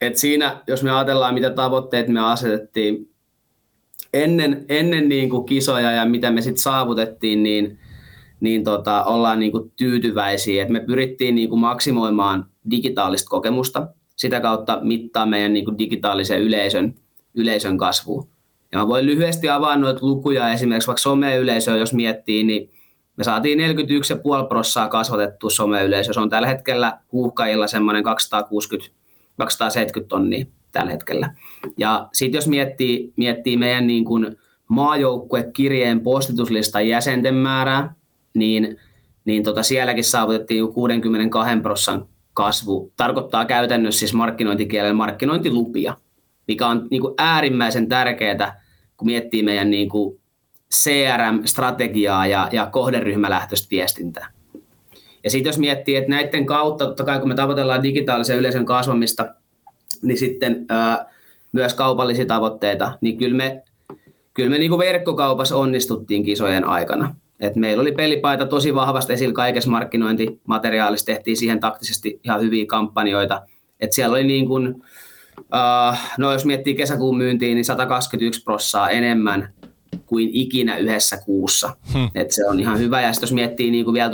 [0.00, 3.14] et siinä, jos me ajatellaan, mitä tavoitteet me asetettiin
[4.12, 7.78] ennen, ennen niin kuin kisoja ja mitä me sitten saavutettiin, niin,
[8.40, 10.62] niin tota, ollaan niin kuin tyytyväisiä.
[10.62, 16.40] Et me pyrittiin niin kuin maksimoimaan digitaalista kokemusta, sitä kautta mittaa meidän niin kuin digitaalisen
[16.40, 16.94] yleisön,
[17.34, 18.26] yleisön kasvua.
[18.72, 22.70] Ja mä voin lyhyesti avaa noita lukuja, esimerkiksi vaikka someyleisöä, jos miettii, niin
[23.16, 26.12] me saatiin 41,5 prossaa kasvatettua someyleisö.
[26.12, 29.03] Se on tällä hetkellä huuhkajilla semmoinen 260
[29.36, 31.34] 270 tonnia tällä hetkellä.
[31.76, 34.36] Ja sitten jos miettii, miettii meidän niin kuin
[34.68, 37.94] maajoukkuekirjeen postituslistan jäsenten määrää,
[38.34, 38.76] niin,
[39.24, 42.92] niin tota sielläkin saavutettiin 62 prosan kasvu.
[42.96, 45.96] Tarkoittaa käytännössä siis markkinointikielellä markkinointilupia,
[46.48, 48.62] mikä on niin kuin äärimmäisen tärkeää,
[48.96, 50.20] kun miettii meidän niin kuin
[50.74, 54.33] CRM-strategiaa ja, ja kohderyhmälähtöistä viestintää.
[55.24, 59.34] Ja sitten jos miettii, että näiden kautta, totta kai kun me tavoitellaan digitaalisen yleisön kasvamista,
[60.02, 61.06] niin sitten ää,
[61.52, 63.62] myös kaupallisia tavoitteita, niin kyllä me,
[64.34, 67.14] kyllä me niin kuin verkkokaupassa onnistuttiin kisojen aikana.
[67.40, 73.42] Et meillä oli pelipaita tosi vahvasti esillä kaikessa markkinointimateriaalissa, tehtiin siihen taktisesti ihan hyviä kampanjoita.
[73.80, 74.74] Et siellä oli niin kuin,
[75.38, 79.52] uh, no jos miettii kesäkuun myyntiin, niin 121 prossaa enemmän
[80.06, 81.76] kuin ikinä yhdessä kuussa.
[81.92, 82.10] Hmm.
[82.14, 83.00] Et se on ihan hyvä.
[83.00, 84.10] Ja jos miettii niin kuin vielä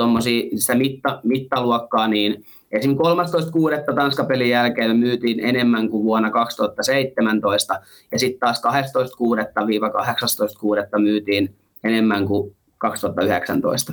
[0.57, 2.91] sitä mitta, mittaluokkaa, niin esim.
[2.91, 2.97] 13.6.
[3.95, 7.81] Tanskapelin jälkeen me myytiin enemmän kuin vuonna 2017,
[8.13, 10.99] ja sitten taas 12.6.-18.6.
[10.99, 13.93] myytiin enemmän kuin 2019.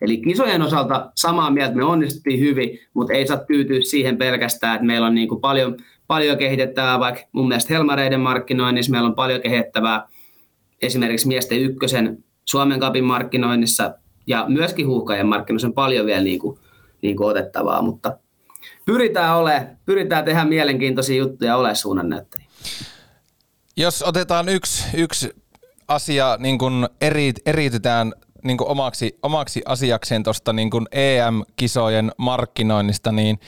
[0.00, 4.86] Eli kisojen osalta samaa mieltä me onnistuttiin hyvin, mutta ei saa tyytyä siihen pelkästään, että
[4.86, 9.40] meillä on niin kuin paljon, paljon kehitettävää, vaikka mun mielestä Helmareiden markkinoinnissa meillä on paljon
[9.40, 10.08] kehitettävää
[10.82, 13.94] esimerkiksi miesten ykkösen Suomen kapin markkinoinnissa
[14.26, 16.58] ja myöskin huuhkajien markkinoinnissa on paljon vielä niin kuin,
[17.02, 18.18] niin kuin otettavaa, mutta
[18.86, 22.46] pyritään, ole, pyritään tehdä mielenkiintoisia juttuja ole suunnannäyttäjiä.
[23.76, 25.30] Jos otetaan yksi, yksi
[25.88, 28.12] asia, niin kuin eri, eriytetään
[28.44, 33.38] niin kuin omaksi, omaksi asiakseen tuosta niin EM-kisojen markkinoinnista, niin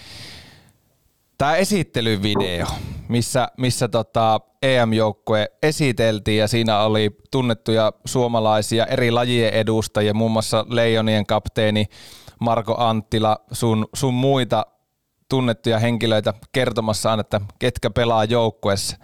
[1.38, 2.66] tämä esittelyvideo,
[3.08, 10.66] missä, missä tota EM-joukkue esiteltiin ja siinä oli tunnettuja suomalaisia eri lajien edustajia, muun muassa
[10.68, 11.86] Leijonien kapteeni
[12.40, 14.66] Marko Anttila, sun, sun muita
[15.28, 18.96] tunnettuja henkilöitä kertomassa, että ketkä pelaa joukkueessa.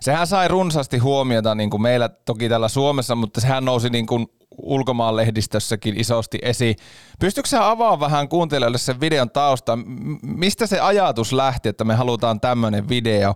[0.00, 4.26] Sehän sai runsaasti huomiota niin kuin meillä toki täällä Suomessa, mutta sehän nousi niin kuin
[4.62, 6.76] ulkomaan lehdistössäkin isosti esiin.
[7.20, 9.78] Pystytkö sä avaamaan vähän kuuntelijoille sen videon tausta?
[10.22, 13.34] Mistä se ajatus lähti, että me halutaan tämmöinen video?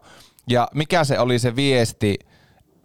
[0.48, 2.18] Ja mikä se oli se viesti,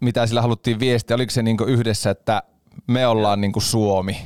[0.02, 1.16] mitä sillä haluttiin viestiä?
[1.16, 2.44] Oliko se niin yhdessä, että
[2.88, 4.18] me ollaan niin Suomi?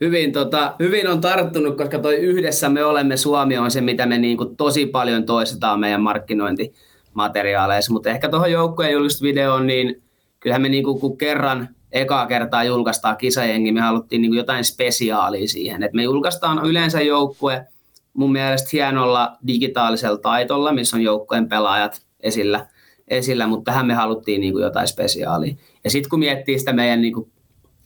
[0.00, 4.18] hyvin, tota, hyvin on tarttunut, koska toi yhdessä me olemme Suomi on se, mitä me
[4.18, 7.92] niinku tosi paljon toistetaan meidän markkinointimateriaaleissa.
[7.92, 10.02] Mutta ehkä tuohon joukkojen julkistusvideoon, niin
[10.40, 15.82] kyllähän me niinku, kun kerran ekaa kertaa julkaistaan kisajengi, me haluttiin niinku jotain spesiaalia siihen.
[15.82, 17.66] Et me julkaistaan yleensä joukkue
[18.12, 22.66] mun mielestä hienolla digitaalisella taitolla, missä on joukkojen pelaajat esillä,
[23.08, 25.54] esillä mutta tähän me haluttiin niinku jotain spesiaalia.
[25.84, 27.30] Ja sitten kun miettii sitä meidän niinku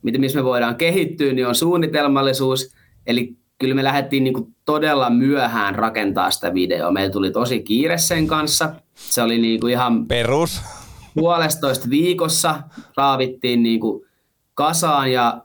[0.05, 2.75] miten missä me voidaan kehittyä, niin on suunnitelmallisuus.
[3.07, 6.91] Eli kyllä me lähdettiin niin kuin todella myöhään rakentaa sitä videoa.
[6.91, 8.75] Meillä tuli tosi kiire sen kanssa.
[8.95, 10.61] Se oli niin kuin ihan perus
[11.15, 12.63] puolestoista viikossa
[12.97, 14.07] raavittiin niin kuin
[14.55, 15.45] kasaan ja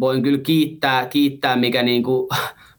[0.00, 2.28] voin kyllä kiittää, kiittää mikä niin kuin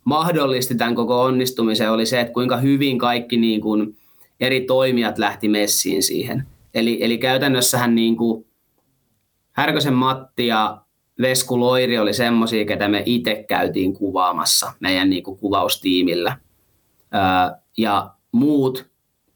[0.03, 3.97] mahdollisti tämän koko onnistumisen, oli se, että kuinka hyvin kaikki niin kuin
[4.39, 6.47] eri toimijat lähti messiin siihen.
[6.73, 8.45] Eli, eli käytännössähän niin kuin
[9.51, 10.81] Härkösen Matti ja
[11.21, 16.37] Vesku Loiri oli semmoisia, ketä me itse käytiin kuvaamassa meidän niin kuin kuvaustiimillä.
[17.77, 18.90] ja muut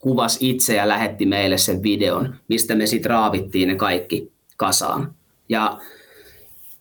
[0.05, 5.15] kuvas itse ja lähetti meille sen videon, mistä me sitten raavittiin ne kaikki kasaan.
[5.49, 5.79] Ja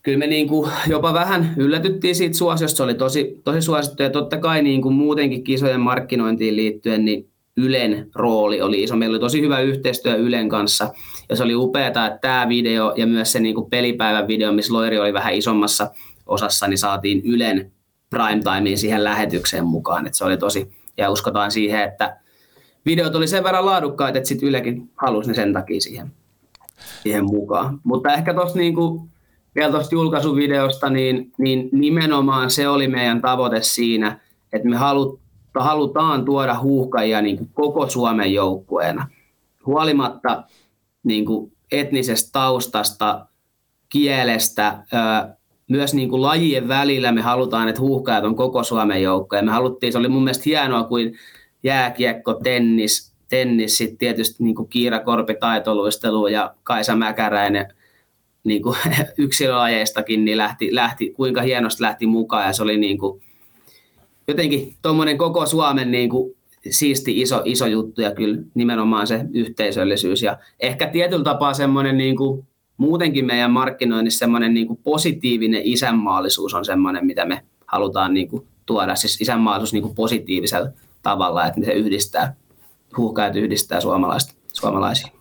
[0.03, 4.11] kyllä me niin kuin jopa vähän yllätyttiin siitä suosiosta, se oli tosi, tosi suosittu ja
[4.11, 8.97] totta kai niin kuin muutenkin kisojen markkinointiin liittyen, niin Ylen rooli oli iso.
[8.97, 10.93] Meillä oli tosi hyvä yhteistyö Ylen kanssa
[11.29, 14.73] ja se oli upeaa, että tämä video ja myös se niin kuin pelipäivän video, missä
[14.73, 15.91] Loiri oli vähän isommassa
[16.27, 17.73] osassa, niin saatiin Ylen
[18.11, 20.07] primetimeen siihen lähetykseen mukaan.
[20.07, 22.24] Et se oli tosi, ja uskotaan siihen, että
[22.87, 26.12] videot oli sen verran laadukkaita, että sitten Ylekin halusi ne sen takia siihen,
[27.03, 27.81] siihen mukaan.
[27.85, 29.11] Mutta ehkä tuosta niin kuin,
[29.55, 34.20] vielä tuosta julkaisuvideosta, niin, niin nimenomaan se oli meidän tavoite siinä,
[34.53, 35.20] että me halut,
[35.55, 39.09] halutaan tuoda huuhkajia niin koko Suomen joukkueena.
[39.66, 40.42] Huolimatta
[41.05, 43.27] niin kuin etnisestä taustasta,
[43.88, 44.79] kielestä,
[45.68, 49.37] myös niin kuin lajien välillä me halutaan, että huuhkajat on koko Suomen joukko.
[49.37, 51.14] Ja me haluttiin, se oli mun mielestä hienoa, kuin
[51.64, 57.66] jääkiekko, tennis, tennis sitten tietysti niin kuin Kiira Korpi taitoluistelu ja Kaisa Mäkäräinen
[58.44, 58.77] niin kuin
[59.18, 63.22] yksilölajeistakin, niin lähti, lähti, kuinka hienosti lähti mukaan ja se oli niin kuin,
[64.29, 66.37] jotenkin tuommoinen koko Suomen niin kuin
[66.70, 72.16] siisti iso, iso juttu ja kyllä nimenomaan se yhteisöllisyys ja ehkä tietyllä tapaa semmoinen niin
[72.16, 72.46] kuin,
[72.77, 78.46] muutenkin meidän markkinoinnissa semmoinen niin kuin positiivinen isänmaallisuus on semmoinen, mitä me halutaan niin kuin,
[78.66, 80.68] tuoda, siis isänmaallisuus niin kuin positiivisella
[81.05, 82.35] tavalla, että se yhdistää,
[82.97, 83.81] huuhkajat yhdistää
[84.53, 85.13] suomalaisia.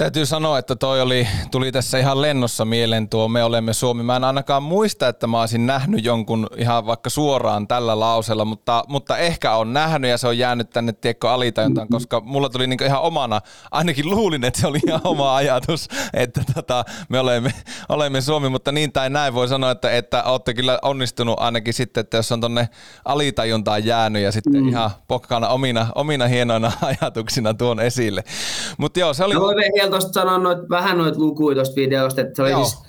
[0.00, 4.02] Täytyy sanoa, että toi oli, tuli tässä ihan lennossa mieleen tuo Me olemme Suomi.
[4.02, 8.84] Mä en ainakaan muista, että mä olisin nähnyt jonkun ihan vaikka suoraan tällä lausella, mutta,
[8.88, 11.96] mutta ehkä on nähnyt ja se on jäänyt tänne tiekko alitajuntaan, mm-hmm.
[11.96, 16.42] koska mulla tuli niinku ihan omana, ainakin luulin, että se oli ihan oma ajatus, että
[16.54, 17.52] tota, me olemme,
[17.88, 22.00] olemme Suomi, mutta niin tai näin voi sanoa, että, että olette kyllä onnistunut ainakin sitten,
[22.00, 22.68] että jos on tonne
[23.04, 24.68] alitajuntaan jäänyt ja sitten mm.
[24.68, 28.24] ihan pokkana omina, omina hienoina ajatuksina tuon esille.
[28.78, 29.34] Mutta joo, se oli...
[29.34, 29.40] No,
[29.90, 32.64] vielä tuosta sanoa noit, vähän noita lukuja tuosta videosta, että se oli Joo.
[32.64, 32.82] siis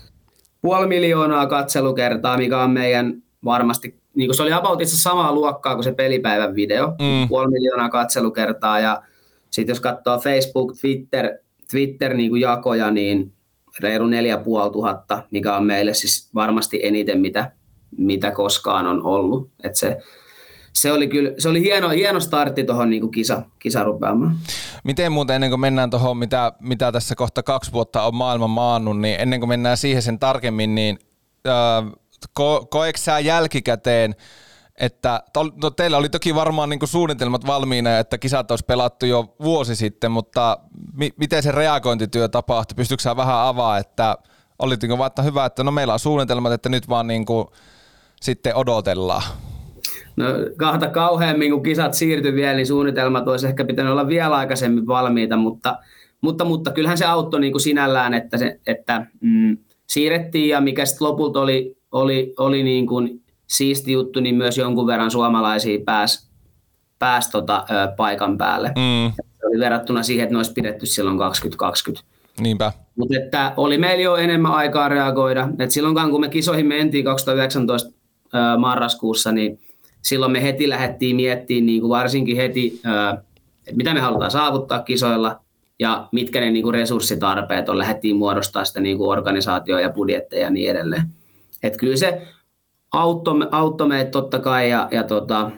[0.61, 5.73] puoli miljoonaa katselukertaa, mikä on meidän varmasti, niin kuin se oli about itse samaa luokkaa
[5.73, 7.27] kuin se pelipäivän video, mm.
[7.27, 9.01] puoli miljoonaa katselukertaa ja
[9.49, 11.37] sitten jos katsoo Facebook, Twitter,
[11.71, 13.33] Twitter niin kuin jakoja, niin
[13.79, 17.51] reilu 4500, mikä on meille siis varmasti eniten, mitä,
[17.97, 19.49] mitä koskaan on ollut.
[19.63, 19.97] Et se,
[20.73, 24.37] se oli kyllä, se oli hieno, hieno startti tuohon niin kisa, kisarupeamaan.
[24.83, 28.99] Miten muuten ennen kuin mennään tuohon, mitä, mitä tässä kohta kaksi vuotta on maailma maannut,
[28.99, 30.99] niin ennen kuin mennään siihen sen tarkemmin, niin
[31.47, 31.91] äh,
[32.33, 34.15] ko, sä jälkikäteen,
[34.79, 35.23] että
[35.61, 40.11] no teillä oli toki varmaan niin suunnitelmat valmiina, että kisat olisi pelattu jo vuosi sitten,
[40.11, 40.57] mutta
[40.93, 42.75] mi- miten se reagointityö tapahtui?
[42.75, 44.17] Pystytkö sä vähän avaa, että
[44.59, 47.47] olitko että hyvä, että no meillä on suunnitelmat, että nyt vaan niin kuin
[48.21, 49.23] sitten odotellaan?
[50.15, 50.25] No
[50.57, 55.37] kahta kauheammin, kun kisat siirtyi vielä, niin suunnitelmat olisi ehkä pitänyt olla vielä aikaisemmin valmiita,
[55.37, 55.77] mutta,
[56.21, 60.85] mutta, mutta kyllähän se auttoi niin kuin sinällään, että, se, että mm, siirrettiin ja mikä
[60.85, 66.31] sitten lopulta oli, oli, oli niin kuin siisti juttu, niin myös jonkun verran suomalaisia pääsi
[67.01, 68.67] pääs tota, ö, paikan päälle.
[68.67, 69.13] Mm.
[69.15, 72.11] Se oli verrattuna siihen, että ne olisi pidetty silloin 2020.
[72.39, 72.71] Niinpä.
[72.95, 75.49] Mutta että oli meillä jo enemmän aikaa reagoida.
[75.59, 77.91] Et silloin kun me kisoihin mentiin 2019
[78.33, 79.59] ö, marraskuussa, niin
[80.01, 82.81] silloin me heti lähdettiin miettimään niin kuin varsinkin heti,
[83.67, 85.41] että mitä me halutaan saavuttaa kisoilla
[85.79, 87.77] ja mitkä ne niin kuin resurssitarpeet on.
[87.77, 91.03] Lähdettiin muodostaa sitä niin kuin organisaatioa ja budjetteja ja niin edelleen.
[91.63, 92.21] Että kyllä se
[92.91, 95.51] auttoi, auttoi meitä totta kai ja, ja tota,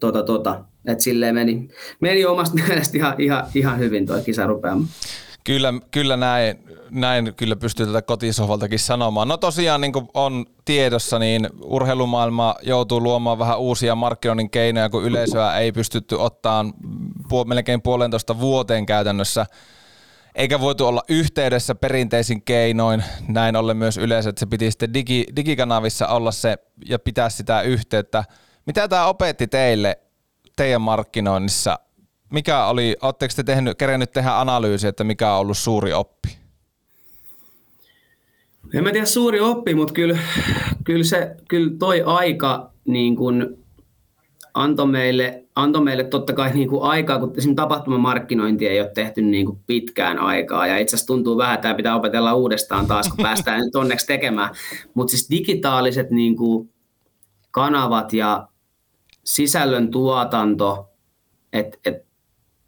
[0.00, 1.68] tota, tota, että silleen meni,
[2.00, 4.84] meni omasta mielestä ihan, ihan, ihan hyvin tuo kisarupeama.
[5.44, 9.28] Kyllä, kyllä näin, näin kyllä pystyy tätä kotisohvaltakin sanomaan.
[9.28, 15.04] No tosiaan niin kuin on tiedossa, niin urheilumaailma joutuu luomaan vähän uusia markkinoinnin keinoja, kun
[15.04, 16.74] yleisöä ei pystytty ottamaan
[17.46, 19.46] melkein puolentoista vuoteen käytännössä
[20.34, 23.04] eikä voitu olla yhteydessä perinteisin keinoin.
[23.28, 27.62] Näin ollen myös yleensä, että se piti sitten digi, digikanavissa olla se ja pitää sitä
[27.62, 28.24] yhteyttä.
[28.66, 29.98] Mitä tämä opetti teille
[30.56, 31.78] teidän markkinoinnissa?
[32.30, 36.28] Mikä oli, oletteko te tehnyt, kerennyt tehdä analyysi, että mikä on ollut suuri oppi?
[38.74, 40.18] En mä tiedä suuri oppi, mutta kyllä,
[40.84, 43.64] kyllä, se, kyllä toi aika niin kuin
[44.54, 49.22] antoi meille, antoi meille totta kai niin kuin aikaa, kun esimerkiksi tapahtumamarkkinointi ei ole tehty
[49.22, 50.66] niin kuin pitkään aikaa.
[50.66, 54.06] Ja itse asiassa tuntuu vähän, että tämä pitää opetella uudestaan taas, kun päästään nyt onneksi
[54.06, 54.54] tekemään.
[54.94, 56.72] Mutta siis digitaaliset niin kuin
[57.50, 58.48] kanavat ja
[59.24, 60.90] sisällön tuotanto,
[61.52, 62.09] että et,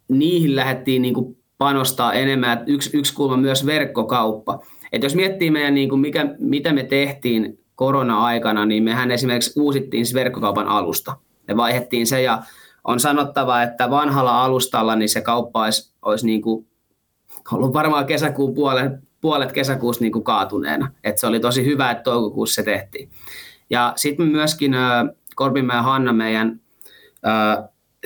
[0.09, 2.65] niihin lähdettiin niin kuin panostaa enemmän.
[2.67, 4.63] Yksi, yksi kulma myös verkkokauppa.
[4.93, 10.07] Et jos miettii meidän, niin kuin mikä, mitä me tehtiin korona-aikana, niin mehän esimerkiksi uusittiin
[10.15, 11.17] verkkokaupan alusta–
[11.49, 12.43] me vaihettiin se ja
[12.85, 16.67] on sanottava, että vanhalla alustalla niin se kauppa olisi, olisi niin kuin
[17.53, 20.91] ollut varmaan kesäkuun puolet, puolet kesäkuussa niin kuin kaatuneena.
[21.05, 23.11] Et se oli tosi hyvä, että toukokuussa se tehtiin.
[23.71, 24.75] Ja sitten myöskin
[25.35, 26.61] Korpimäen Hanna, meidän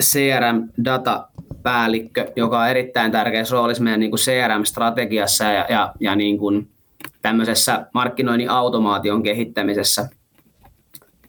[0.01, 6.69] CRM-datapäällikkö, joka on erittäin tärkeässä roolissa meidän niin kuin CRM-strategiassa ja, ja, ja niin kuin
[7.21, 10.09] tämmöisessä markkinoinnin automaation kehittämisessä,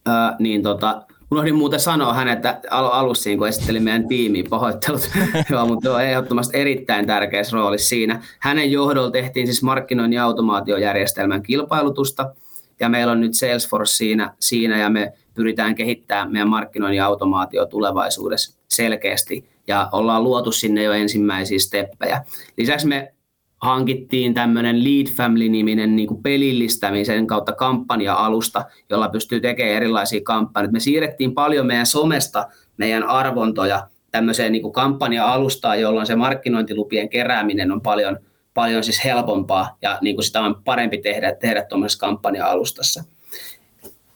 [0.08, 5.10] äh, niin tota, Unohdin muuten sanoa hänet että alussa, kun esittelin meidän tiimiin pahoittelut,
[5.50, 8.22] Joo, mutta on ehdottomasti erittäin tärkeässä roolissa siinä.
[8.38, 12.34] Hänen johdolla tehtiin siis markkinoinnin automaatiojärjestelmän kilpailutusta,
[12.80, 18.58] ja meillä on nyt Salesforce siinä, siinä ja me pyritään kehittämään meidän markkinoinnin automaatio tulevaisuudessa
[18.68, 22.24] selkeästi, ja ollaan luotu sinne jo ensimmäisiä steppejä.
[22.56, 23.14] Lisäksi me
[23.62, 30.72] hankittiin tämmöinen Lead Family-niminen niin kuin pelillistämisen kautta kampanja-alusta, jolla pystyy tekemään erilaisia kampanjoita.
[30.72, 37.72] Me siirrettiin paljon meidän somesta meidän arvontoja tämmöiseen niin kuin kampanja-alustaan, jolloin se markkinointilupien kerääminen
[37.72, 38.18] on paljon,
[38.54, 43.04] paljon siis helpompaa ja niin kuin sitä on parempi tehdä, tehdä tuommoisessa kampanja-alustassa.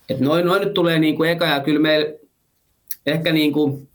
[0.08, 2.12] Et noin, noin nyt tulee niin kuin eka ja kyllä meillä
[3.06, 3.88] ehkä niin kuin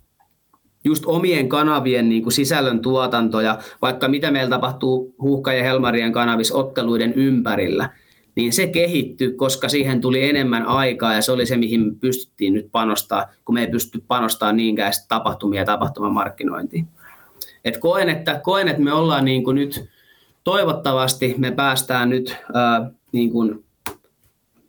[0.83, 6.11] just omien kanavien niin kuin sisällön tuotanto ja vaikka mitä meillä tapahtuu Huhka ja Helmarien
[6.11, 7.89] kanavissa otteluiden ympärillä,
[8.35, 12.53] niin se kehittyi, koska siihen tuli enemmän aikaa ja se oli se, mihin me pystyttiin
[12.53, 16.87] nyt panostaa, kun me ei pysty panostamaan niinkään tapahtumia ja tapahtumamarkkinointiin.
[17.65, 19.89] Et koen, että, koen, että me ollaan niin kuin nyt,
[20.43, 23.63] toivottavasti me päästään nyt, ää, niin kuin,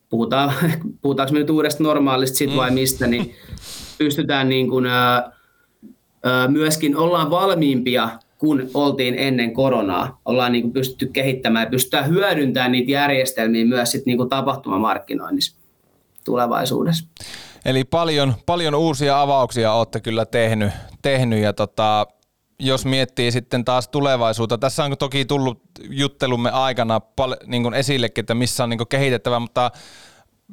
[0.08, 0.52] puhutaan,
[1.02, 2.74] puhutaanko me nyt uudesta normaalista sit vai mm.
[2.74, 3.34] mistä, niin
[3.98, 5.30] pystytään niin kuin, ää,
[6.48, 10.20] myöskin ollaan valmiimpia kun oltiin ennen koronaa.
[10.24, 15.56] Ollaan niin kuin pystytty kehittämään ja pystytään hyödyntämään niitä järjestelmiä myös sit niin kuin tapahtumamarkkinoinnissa
[16.24, 17.08] tulevaisuudessa.
[17.64, 20.70] Eli paljon, paljon uusia avauksia olette kyllä tehnyt,
[21.02, 22.06] tehnyt ja tota,
[22.60, 28.22] jos miettii sitten taas tulevaisuutta, tässä on toki tullut juttelumme aikana pal- niin kuin esillekin,
[28.22, 29.70] että missä on niin kuin kehitettävä, mutta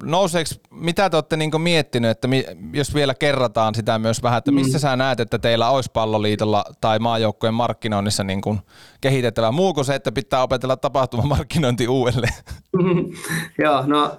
[0.04, 4.52] nouseeko, mitä te olette niinku miettinyt, että mi, jos vielä kerrataan sitä myös vähän, että
[4.52, 4.82] missä mm.
[4.82, 8.58] sä näet, että teillä olisi palloliitolla tai maajoukkojen markkinoinnissa niinku
[9.02, 12.44] kehitettävä muu kuin se, että pitää opetella tapahtumamarkkinointi uudelleen?
[13.64, 14.18] Joo, no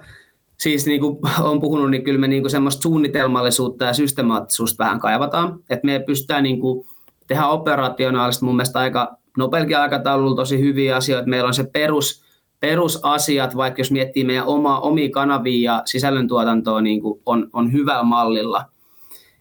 [0.57, 4.99] siis niin kuin olen puhunut, niin kyllä me niin kuin semmoista suunnitelmallisuutta ja systemaattisuutta vähän
[4.99, 6.87] kaivataan, että me pystytään niin kuin
[7.27, 11.29] tehdä operationaalisesti mun mielestä aika nopeallakin aikataululla tosi hyviä asioita.
[11.29, 12.23] Meillä on se perus,
[12.59, 18.03] perusasiat, vaikka jos miettii meidän oma, omia kanavia ja sisällöntuotantoa, niin kuin on, on hyvällä
[18.03, 18.65] mallilla.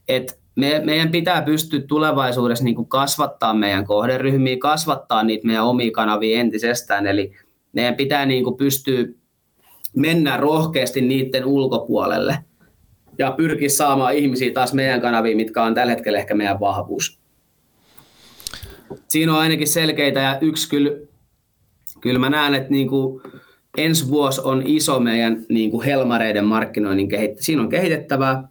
[0.09, 5.91] Et me, meidän pitää pystyä tulevaisuudessa niin kuin kasvattaa meidän kohderyhmiä, kasvattaa niitä meidän omia
[5.91, 7.33] kanavia entisestään, eli
[7.73, 9.05] meidän pitää niin kuin pystyä
[9.97, 12.39] mennä rohkeasti niiden ulkopuolelle
[13.19, 17.21] ja pyrkiä saamaan ihmisiä taas meidän kanaviin, mitkä on tällä hetkellä ehkä meidän vahvuus.
[19.09, 20.91] Siinä on ainakin selkeitä ja yksi kyllä
[22.01, 23.23] kyllä mä näen, että niin kuin
[23.79, 27.43] ensi vuosi on iso meidän niin kuin helmareiden markkinoinnin kehittä.
[27.43, 28.49] Siinä on kehitettävää,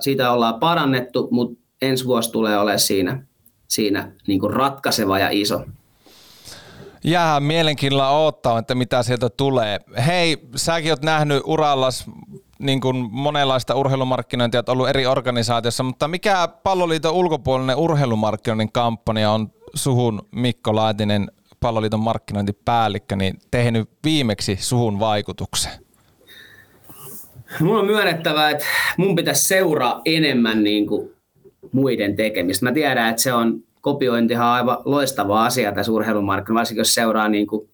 [0.00, 3.22] siitä ollaan parannettu, mutta ensi vuosi tulee olemaan siinä,
[3.68, 5.64] siinä niin kuin ratkaiseva ja iso.
[7.04, 9.80] Jää mielenkiinnolla odottaa, että mitä sieltä tulee.
[10.06, 12.06] Hei, säkin oot nähnyt urallas
[12.58, 19.52] niin kuin monenlaista urheilumarkkinointia, oot ollut eri organisaatiossa, mutta mikä palloliiton ulkopuolinen urheilumarkkinoinnin kampanja on
[19.74, 25.72] suhun Mikko Laitinen palloliiton markkinointipäällikkö, niin tehnyt viimeksi suhun vaikutuksen?
[27.60, 28.64] Mun on myönnettävä, että
[28.96, 31.10] mun pitäisi seuraa enemmän niin kuin
[31.72, 32.66] muiden tekemistä.
[32.66, 37.28] Mä tiedän, että se on, kopiointihan on aivan loistava asia tässä urheilumarkkinoilla, varsinkin jos seuraa
[37.28, 37.68] niin kuin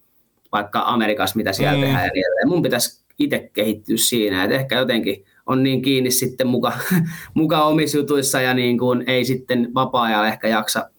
[0.53, 1.81] vaikka Amerikassa, mitä siellä mm.
[1.81, 2.49] tehdään ja niin edelleen.
[2.49, 6.73] Mun pitäisi itse kehittyä siinä, että ehkä jotenkin on niin kiinni sitten muka,
[7.35, 10.91] muka omissa jutuissa ja niin kuin ei sitten vapaa-ajalla ehkä jaksa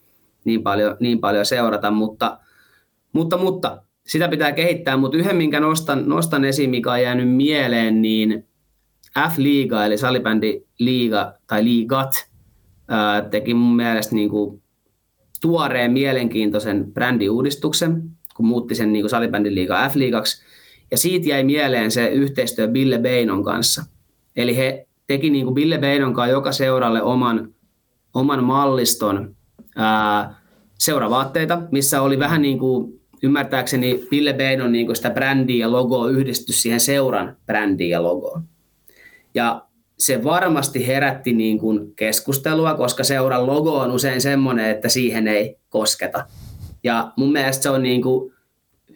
[0.48, 2.40] niin paljon, niin paljon seurata, mutta,
[3.14, 8.02] mutta, mutta sitä pitää kehittää, mutta yhden, minkä nostan, nostan esiin, mikä on jäänyt mieleen,
[8.02, 8.48] niin
[9.20, 12.30] F-liiga, eli salibändi liiga tai liigat,
[13.32, 14.62] teki mun mielestä niin kuin
[15.42, 18.04] tuoreen mielenkiintoisen brändiuudistuksen,
[18.36, 20.46] kun muutti sen niin salibändin liiga F-liigaksi,
[20.92, 23.84] ja siitä jäi mieleen se yhteistyö Bille Beinon kanssa.
[24.36, 27.54] Eli he teki niin kuin Bille Beinon kanssa joka seuralle oman,
[28.14, 29.37] oman malliston
[30.78, 36.10] seuravaatteita, missä oli vähän niin kuin ymmärtääkseni Bille Beinon niin kuin sitä brändiä ja logoa
[36.10, 38.44] yhdisty siihen seuran brändiin ja logoon.
[39.34, 39.62] Ja
[39.98, 45.58] se varmasti herätti niin kuin keskustelua, koska seuran logo on usein semmoinen, että siihen ei
[45.70, 46.26] kosketa.
[46.84, 48.34] Ja mun mielestä se on niin kuin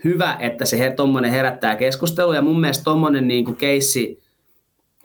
[0.04, 4.24] hyvä, että se tuommoinen herättää keskustelua, ja mun mielestä tuommoinen niin keissi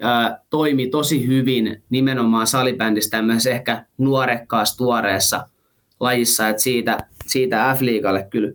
[0.00, 5.48] ää, toimi tosi hyvin nimenomaan salibändissä tämmöisessä ehkä nuorekkaassa tuoreessa
[6.00, 8.52] lajissa, että siitä, siitä F-liigalle kyllä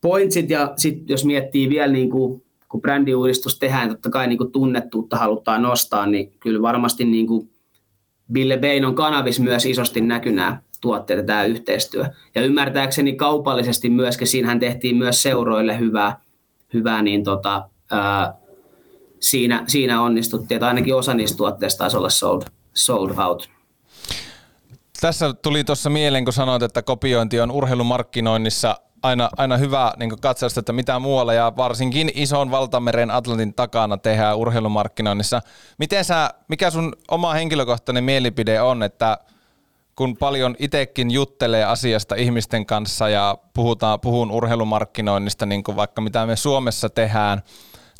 [0.00, 4.52] pointsit, ja sitten jos miettii vielä niin kuin kun brändiuudistus tehdään, totta kai niin kuin
[4.52, 7.50] tunnettuutta halutaan nostaa, niin kyllä varmasti niin kuin
[8.32, 10.00] Bille Beinon kanavis myös isosti
[10.80, 12.04] tuotteet ja tämä yhteistyö.
[12.34, 16.20] Ja ymmärtääkseni kaupallisesti myöskin, siinähän tehtiin myös seuroille hyvää,
[16.74, 18.34] hyvää niin tota, ää,
[19.20, 22.42] siinä, siinä onnistuttiin, että ainakin osa niistä tuotteista taisi olla sold,
[22.74, 23.50] sold out.
[25.00, 30.48] Tässä tuli tuossa mieleen, kun sanoit, että kopiointi on urheilumarkkinoinnissa aina, aina hyvä niin katsoa
[30.48, 35.42] sitä, että mitä muualla ja varsinkin ison valtameren Atlantin takana tehdään urheilumarkkinoinnissa.
[35.78, 39.18] Miten sä, mikä sun oma henkilökohtainen mielipide on, että
[39.96, 46.26] kun paljon itsekin juttelee asiasta ihmisten kanssa ja puhutaan, puhun urheilumarkkinoinnista, niin kuin vaikka mitä
[46.26, 47.42] me Suomessa tehdään,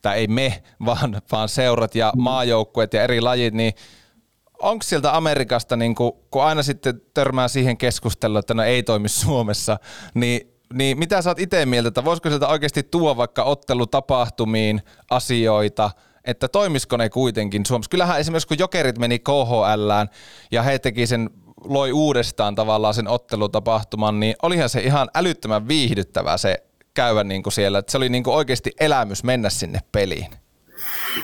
[0.03, 3.74] tai ei me, vaan, vaan seurat ja maajoukkueet ja eri lajit, niin
[4.61, 9.08] onko sieltä Amerikasta, niin kun, kun aina sitten törmää siihen keskusteluun, että no ei toimi
[9.08, 9.78] Suomessa,
[10.14, 15.90] niin niin mitä sä oot itse mieltä, että voisiko sieltä oikeasti tuoda vaikka ottelutapahtumiin asioita,
[16.24, 17.90] että toimisiko ne kuitenkin Suomessa?
[17.90, 20.08] Kyllähän esimerkiksi kun Jokerit meni KHLään
[20.50, 21.30] ja he teki sen,
[21.64, 26.62] loi uudestaan tavallaan sen ottelutapahtuman, niin olihan se ihan älyttömän viihdyttävää se
[26.94, 30.28] käydä niin kuin siellä, että se oli niin kuin oikeasti elämys mennä sinne peliin.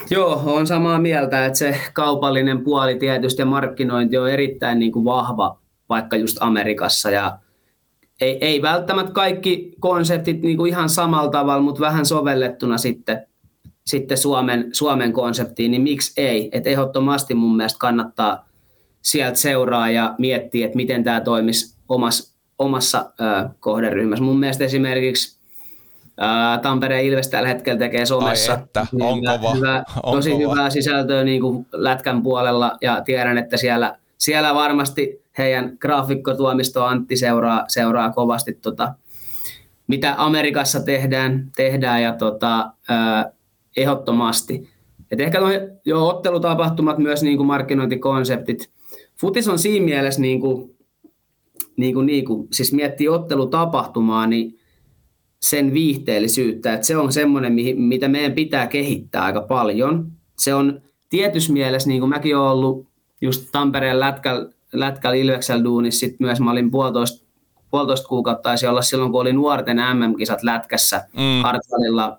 [0.09, 5.05] Joo, on samaa mieltä, että se kaupallinen puoli tietysti ja markkinointi on erittäin niin kuin
[5.05, 5.59] vahva
[5.89, 7.39] vaikka just Amerikassa ja
[8.21, 13.27] ei, ei välttämättä kaikki konseptit niin kuin ihan samalla tavalla, mutta vähän sovellettuna sitten,
[13.85, 16.49] sitten Suomen, Suomen konseptiin, niin miksi ei?
[16.51, 18.47] Et ehdottomasti mun mielestä kannattaa
[19.01, 24.25] sieltä seuraa ja miettiä, että miten tämä toimisi omassa, omassa ö, kohderyhmässä.
[24.25, 25.36] Mun mielestä esimerkiksi
[26.61, 29.53] Tampereen Ilves tällä hetkellä tekee somessa Ai että, on hyvä, kova.
[29.53, 30.51] Hyvä, on tosi kova.
[30.51, 37.17] hyvää sisältöä niin kuin lätkän puolella ja tiedän, että siellä, siellä varmasti heidän graafikkotuomisto Antti
[37.17, 38.93] seuraa, seuraa kovasti tota,
[39.87, 43.31] mitä Amerikassa tehdään, tehdään ja tota, ää,
[43.77, 44.69] ehdottomasti.
[45.11, 45.49] Et ehkä nuo
[45.85, 48.69] jo ottelutapahtumat myös niin kuin markkinointikonseptit.
[49.21, 50.75] Futis on siinä mielessä, niin kuin,
[51.77, 54.56] niin kuin, niin kuin, siis miettii ottelutapahtumaa, niin
[55.49, 60.11] sen viihteellisyyttä, että se on semmoinen, mitä meidän pitää kehittää aika paljon.
[60.37, 62.87] Se on tietyssä mielessä, niin kuin mäkin olen ollut
[63.21, 67.25] just Tampereen lätkällä lätkällä Ilveksellä duunissa sit myös mä olin puolitoista,
[67.71, 71.43] puolitoista kuukautta taisi olla silloin, kun oli nuorten MM-kisat lätkässä mm.
[71.43, 72.17] Hartwallilla,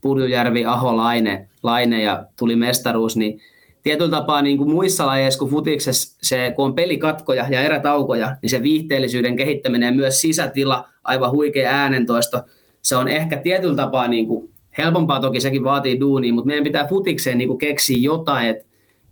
[0.00, 3.40] Purjujärvi, Aho, Laine, Laine ja tuli mestaruus, niin
[3.82, 8.50] tietyllä tapaa niin kuin muissa lajeissa kuin futiksessa, se, kun on pelikatkoja ja erätaukoja, niin
[8.50, 12.42] se viihteellisyyden kehittäminen ja myös sisätila, aivan huikea äänentoisto,
[12.88, 16.86] se on ehkä tietyllä tapaa niin kuin, helpompaa toki sekin vaatii duunia, mutta meidän pitää
[16.86, 18.64] futikseen niin kuin keksiä jotain, että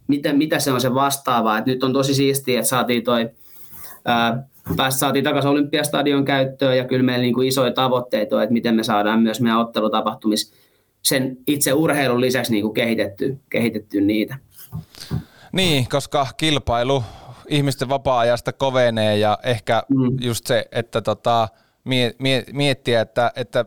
[0.09, 1.59] mitä, mitä se on se vastaava.
[1.59, 3.31] Et nyt on tosi siistiä, että saatiin toi,
[4.05, 4.43] ää,
[4.77, 8.74] päästä saatiin takaisin Olympiastadion käyttöön ja kyllä meillä niin kuin isoja tavoitteita on, että miten
[8.74, 10.53] me saadaan myös meidän ottelutapahtumis
[11.03, 14.37] sen itse urheilun lisäksi niin kuin kehitetty, kehitetty niitä.
[15.53, 17.03] Niin, koska kilpailu
[17.49, 20.16] ihmisten vapaa-ajasta kovenee ja ehkä mm.
[20.20, 21.49] just se, että tota,
[22.53, 23.64] miettiä, että, että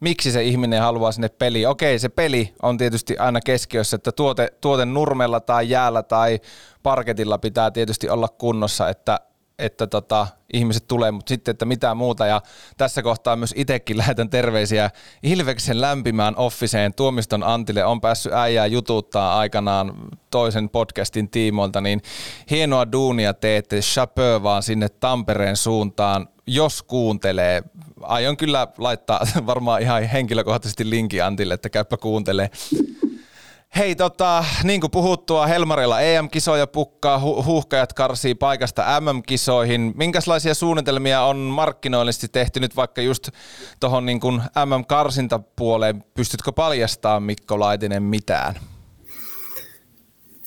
[0.00, 1.68] miksi se ihminen haluaa sinne peliin.
[1.68, 6.40] Okei, se peli on tietysti aina keskiössä, että tuote, tuote nurmella tai jäällä tai
[6.82, 9.20] parketilla pitää tietysti olla kunnossa, että
[9.60, 12.26] että tota, ihmiset tulee, mutta sitten, että mitä muuta.
[12.26, 12.42] Ja
[12.76, 14.90] tässä kohtaa myös itsekin lähetän terveisiä
[15.22, 16.94] Ilveksen lämpimään offiseen.
[16.94, 19.94] Tuomiston Antille on päässyt äijää jututtaa aikanaan
[20.30, 22.02] toisen podcastin tiimoilta, niin
[22.50, 27.62] hienoa duunia teette, chapeau vaan sinne Tampereen suuntaan jos kuuntelee,
[28.02, 32.50] aion kyllä laittaa varmaan ihan henkilökohtaisesti linkin Antille, että käypä kuuntelee.
[33.76, 39.92] Hei, tota, niin kuin puhuttua, Helmarilla EM-kisoja pukkaa, hu- huuhkajat karsii paikasta MM-kisoihin.
[39.96, 43.28] Minkälaisia suunnitelmia on markkinoillisesti tehty nyt vaikka just
[43.80, 44.20] tuohon niin
[44.66, 46.04] MM-karsintapuoleen?
[46.14, 48.54] Pystytkö paljastamaan Mikko Laitinen mitään?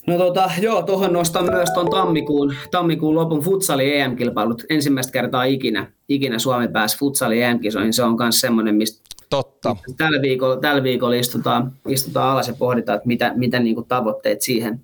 [0.08, 4.64] No tota, joo, tuohon nostan myös tuon tammikuun, tammikuun lopun futsali EM-kilpailut.
[4.70, 7.94] Ensimmäistä kertaa ikinä, ikinä Suomi pääsi futsali EM-kisoihin.
[7.94, 9.76] Se on myös semmoinen, mistä Totta.
[9.98, 14.42] Tällä viikolla, tällä viikolla istutaan, istutaan alas ja pohditaan, että mitä, mitä niin kuin tavoitteet
[14.42, 14.82] siihen,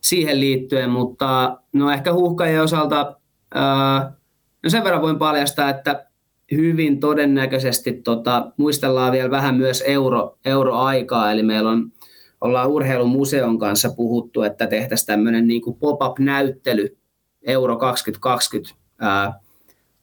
[0.00, 3.16] siihen liittyen, mutta no ehkä huuhkajien osalta
[3.54, 4.12] ää,
[4.62, 6.06] no sen verran voin paljastaa, että
[6.52, 11.92] hyvin todennäköisesti tota, muistellaan vielä vähän myös euro, euroaikaa, eli meillä on,
[12.40, 16.98] ollaan urheilumuseon kanssa puhuttu, että tehtäisiin tämmöinen niin pop-up-näyttely
[17.42, 19.40] Euro 2020 ää,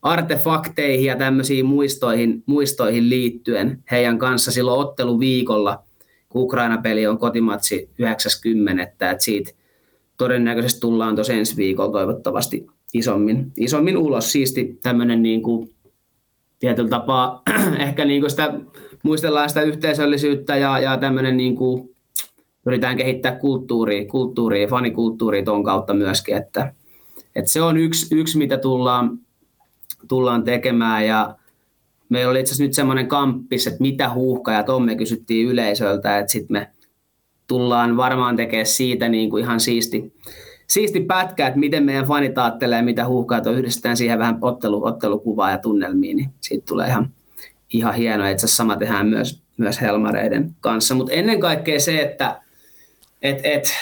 [0.06, 5.84] artefakteihin ja tämmöisiin muistoihin, muistoihin liittyen heidän kanssa silloin otteluviikolla,
[6.30, 9.52] kun Ukraina-peli on kotimatsi 90, että siitä
[10.18, 14.32] todennäköisesti tullaan tuossa ensi viikolla toivottavasti isommin, isommin ulos.
[14.32, 15.74] Siisti tämmöinen niin kuin,
[16.60, 17.42] tietyllä tapaa
[17.88, 18.54] ehkä niin kuin sitä,
[19.04, 21.96] muistellaan sitä yhteisöllisyyttä ja, ja tämmöinen niin kuin,
[22.66, 26.74] yritetään kehittää kulttuuria, kulttuuria fanikulttuuria tuon kautta myöskin, että,
[27.36, 29.25] että se on yksi, yksi, mitä tullaan,
[30.08, 31.36] tullaan tekemään ja
[32.10, 36.32] meillä oli itse asiassa nyt semmoinen kamppis, että mitä huuhkajat on, me kysyttiin yleisöltä, että
[36.32, 36.68] sitten me
[37.48, 40.14] tullaan varmaan tekemään siitä niin kuin ihan siisti,
[40.68, 45.52] siisti pätkä, että miten meidän fanit ajattelee, mitä huuhkajat on, yhdistetään siihen vähän ottelu, ottelukuvaa
[45.52, 47.10] ja tunnelmiin, niin siitä tulee ihan,
[47.74, 48.30] ihan hienoa.
[48.30, 52.42] Itse sama tehdään myös, myös Helmareiden kanssa, mutta ennen kaikkea se, että
[53.22, 53.74] et, et,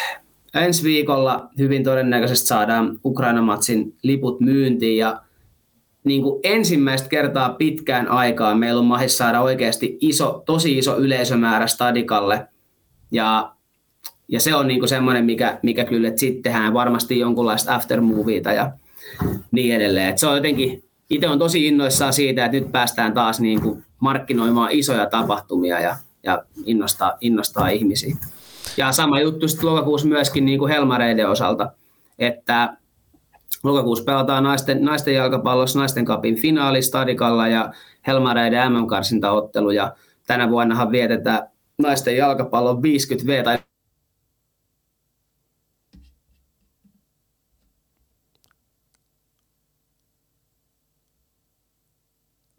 [0.54, 5.22] ensi viikolla hyvin todennäköisesti saadaan Ukraina-matsin liput myyntiin ja
[6.04, 11.68] niin kuin ensimmäistä kertaa pitkään aikaan meillä on mahis saada oikeasti iso, tosi iso yleisömäärä
[11.68, 12.48] stadikalle.
[13.12, 13.54] Ja,
[14.28, 18.52] ja se on niin kuin semmoinen, mikä, mikä kyllä, että sitten tehdään varmasti jonkunlaista aftermovieta
[18.52, 18.72] ja
[19.52, 20.10] niin edelleen.
[20.10, 23.84] Et se on jotenkin, itse on tosi innoissaan siitä, että nyt päästään taas niin kuin
[24.00, 28.16] markkinoimaan isoja tapahtumia ja, ja innostaa, innostaa ihmisiä.
[28.78, 31.72] Ja sama juttu sitten lokakuussa myöskin niin kuin Helmareiden osalta,
[32.20, 32.78] että
[33.64, 37.74] Lokakuussa pelataan naisten, naisten jalkapallossa naisten kapin finaali Stadikalla ja
[38.08, 39.72] Helmareiden MM-karsintaottelu.
[39.72, 39.96] Ja
[40.28, 41.48] tänä vuonnahan vietetään
[41.78, 43.60] naisten jalkapallon 50V tai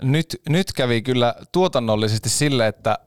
[0.03, 2.99] Nyt, nyt kävi kyllä tuotannollisesti sille, että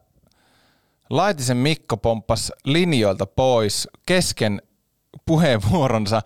[1.10, 4.62] Laitisen Mikko pomppas linjoilta pois kesken
[5.26, 6.22] puheenvuoronsa.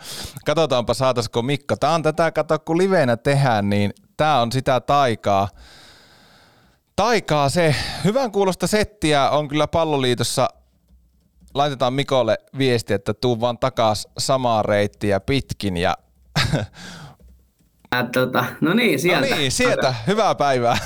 [0.45, 1.75] Katsotaanpa saataisiko Mikko.
[1.75, 5.47] Tämä on tätä, kato kun liveenä tehdään, niin tämä on sitä taikaa.
[6.95, 7.75] Taikaa se.
[8.03, 10.47] Hyvän kuulosta settiä on kyllä palloliitossa.
[11.53, 15.97] Laitetaan Mikolle viesti, että tuu vaan takas samaa reittiä pitkin ja
[18.13, 19.29] Tota, no niin, sieltä.
[19.29, 19.93] No niin, sieltä.
[20.07, 20.77] Hyvää päivää.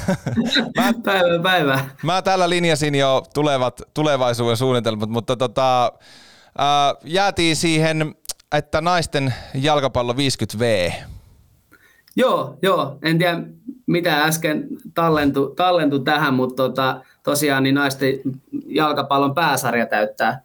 [0.78, 1.90] mä, päivää, päivää.
[2.04, 5.92] Mä täällä linjasin jo tulevat, tulevaisuuden suunnitelmat, mutta tota,
[6.60, 8.16] Äh, jäätiin siihen,
[8.52, 10.94] että naisten jalkapallo 50V.
[12.16, 12.98] Joo, joo.
[13.02, 13.42] En tiedä,
[13.88, 18.20] mitä äsken tallentu, tallentu tähän, mutta tota, tosiaan niin naisten
[18.66, 20.42] jalkapallon pääsarja täyttää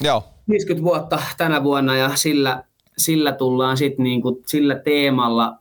[0.00, 0.24] joo.
[0.48, 2.64] 50 vuotta tänä vuonna ja sillä,
[2.98, 5.58] sillä tullaan sitten niinku, sillä teemalla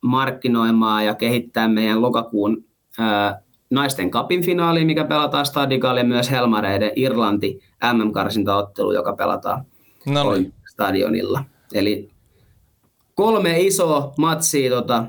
[0.00, 2.64] markkinoimaan ja kehittää meidän lokakuun
[2.98, 7.60] ää, naisten kapin finaali, mikä pelataan Stadikalla ja myös Helmareiden Irlanti
[7.92, 9.64] MM-karsintaottelu, joka pelataan
[10.06, 10.54] no niin.
[10.70, 11.44] stadionilla.
[11.74, 12.10] Eli
[13.14, 15.04] kolme isoa matsia tota,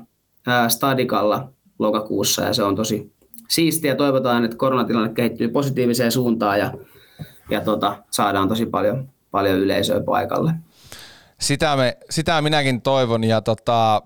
[0.47, 1.49] ää, Stadikalla
[1.79, 3.13] lokakuussa ja se on tosi
[3.49, 3.95] siistiä.
[3.95, 6.73] Toivotaan, että koronatilanne kehittyy positiiviseen suuntaan ja,
[7.49, 10.53] ja tota, saadaan tosi paljon, paljon yleisöä paikalle.
[11.39, 14.01] Sitä, me, sitä minäkin toivon ja tota,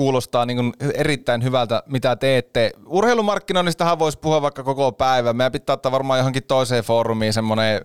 [0.00, 2.72] kuulostaa niin erittäin hyvältä, mitä teette.
[2.86, 5.32] Urheilumarkkinoinnistahan voisi puhua vaikka koko päivä.
[5.32, 7.80] Meidän pitää ottaa varmaan johonkin toiseen foorumiin semmoinen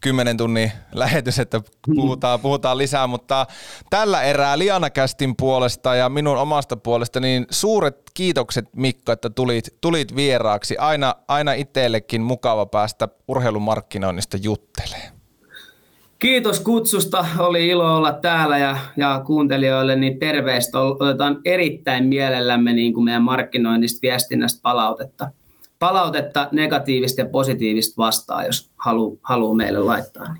[0.00, 1.60] kymmenen tunnin lähetys, että
[1.94, 3.46] puhutaan, puhutaan lisää, mutta
[3.90, 10.16] tällä erää Lianakästin puolesta ja minun omasta puolesta, niin suuret kiitokset Mikko, että tulit, tulit
[10.16, 10.76] vieraaksi.
[10.76, 15.23] Aina, aina itsellekin mukava päästä urheilumarkkinoinnista juttelemaan.
[16.18, 22.94] Kiitos kutsusta, oli ilo olla täällä ja, ja kuuntelijoille niin terveistä otetaan erittäin mielellämme niin
[22.94, 25.30] kuin meidän markkinoinnista, viestinnästä palautetta.
[25.78, 30.36] Palautetta negatiivista ja positiivista vastaan, jos haluaa halu meille laittaa.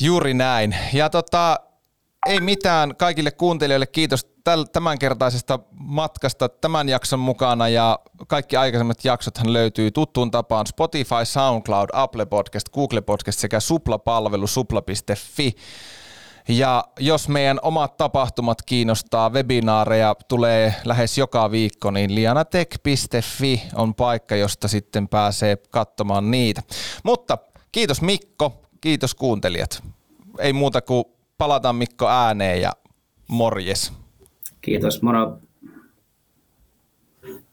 [0.00, 0.76] Juuri näin.
[0.92, 1.56] Ja tota,
[2.26, 3.86] ei mitään kaikille kuuntelijoille.
[3.86, 4.35] Kiitos
[4.72, 12.26] tämänkertaisesta matkasta tämän jakson mukana ja kaikki aikaisemmat jaksothan löytyy tuttuun tapaan Spotify, SoundCloud, Apple
[12.26, 15.56] Podcast, Google Podcast sekä Supla-palvelu supla.fi.
[16.48, 24.36] Ja jos meidän omat tapahtumat kiinnostaa, webinaareja tulee lähes joka viikko, niin lianatech.fi on paikka,
[24.36, 26.62] josta sitten pääsee katsomaan niitä.
[27.04, 27.38] Mutta
[27.72, 29.82] kiitos Mikko, kiitos kuuntelijat.
[30.38, 31.04] Ei muuta kuin
[31.38, 32.72] palataan Mikko ääneen ja
[33.28, 34.05] morjes.
[34.66, 35.45] Kiitos, moro.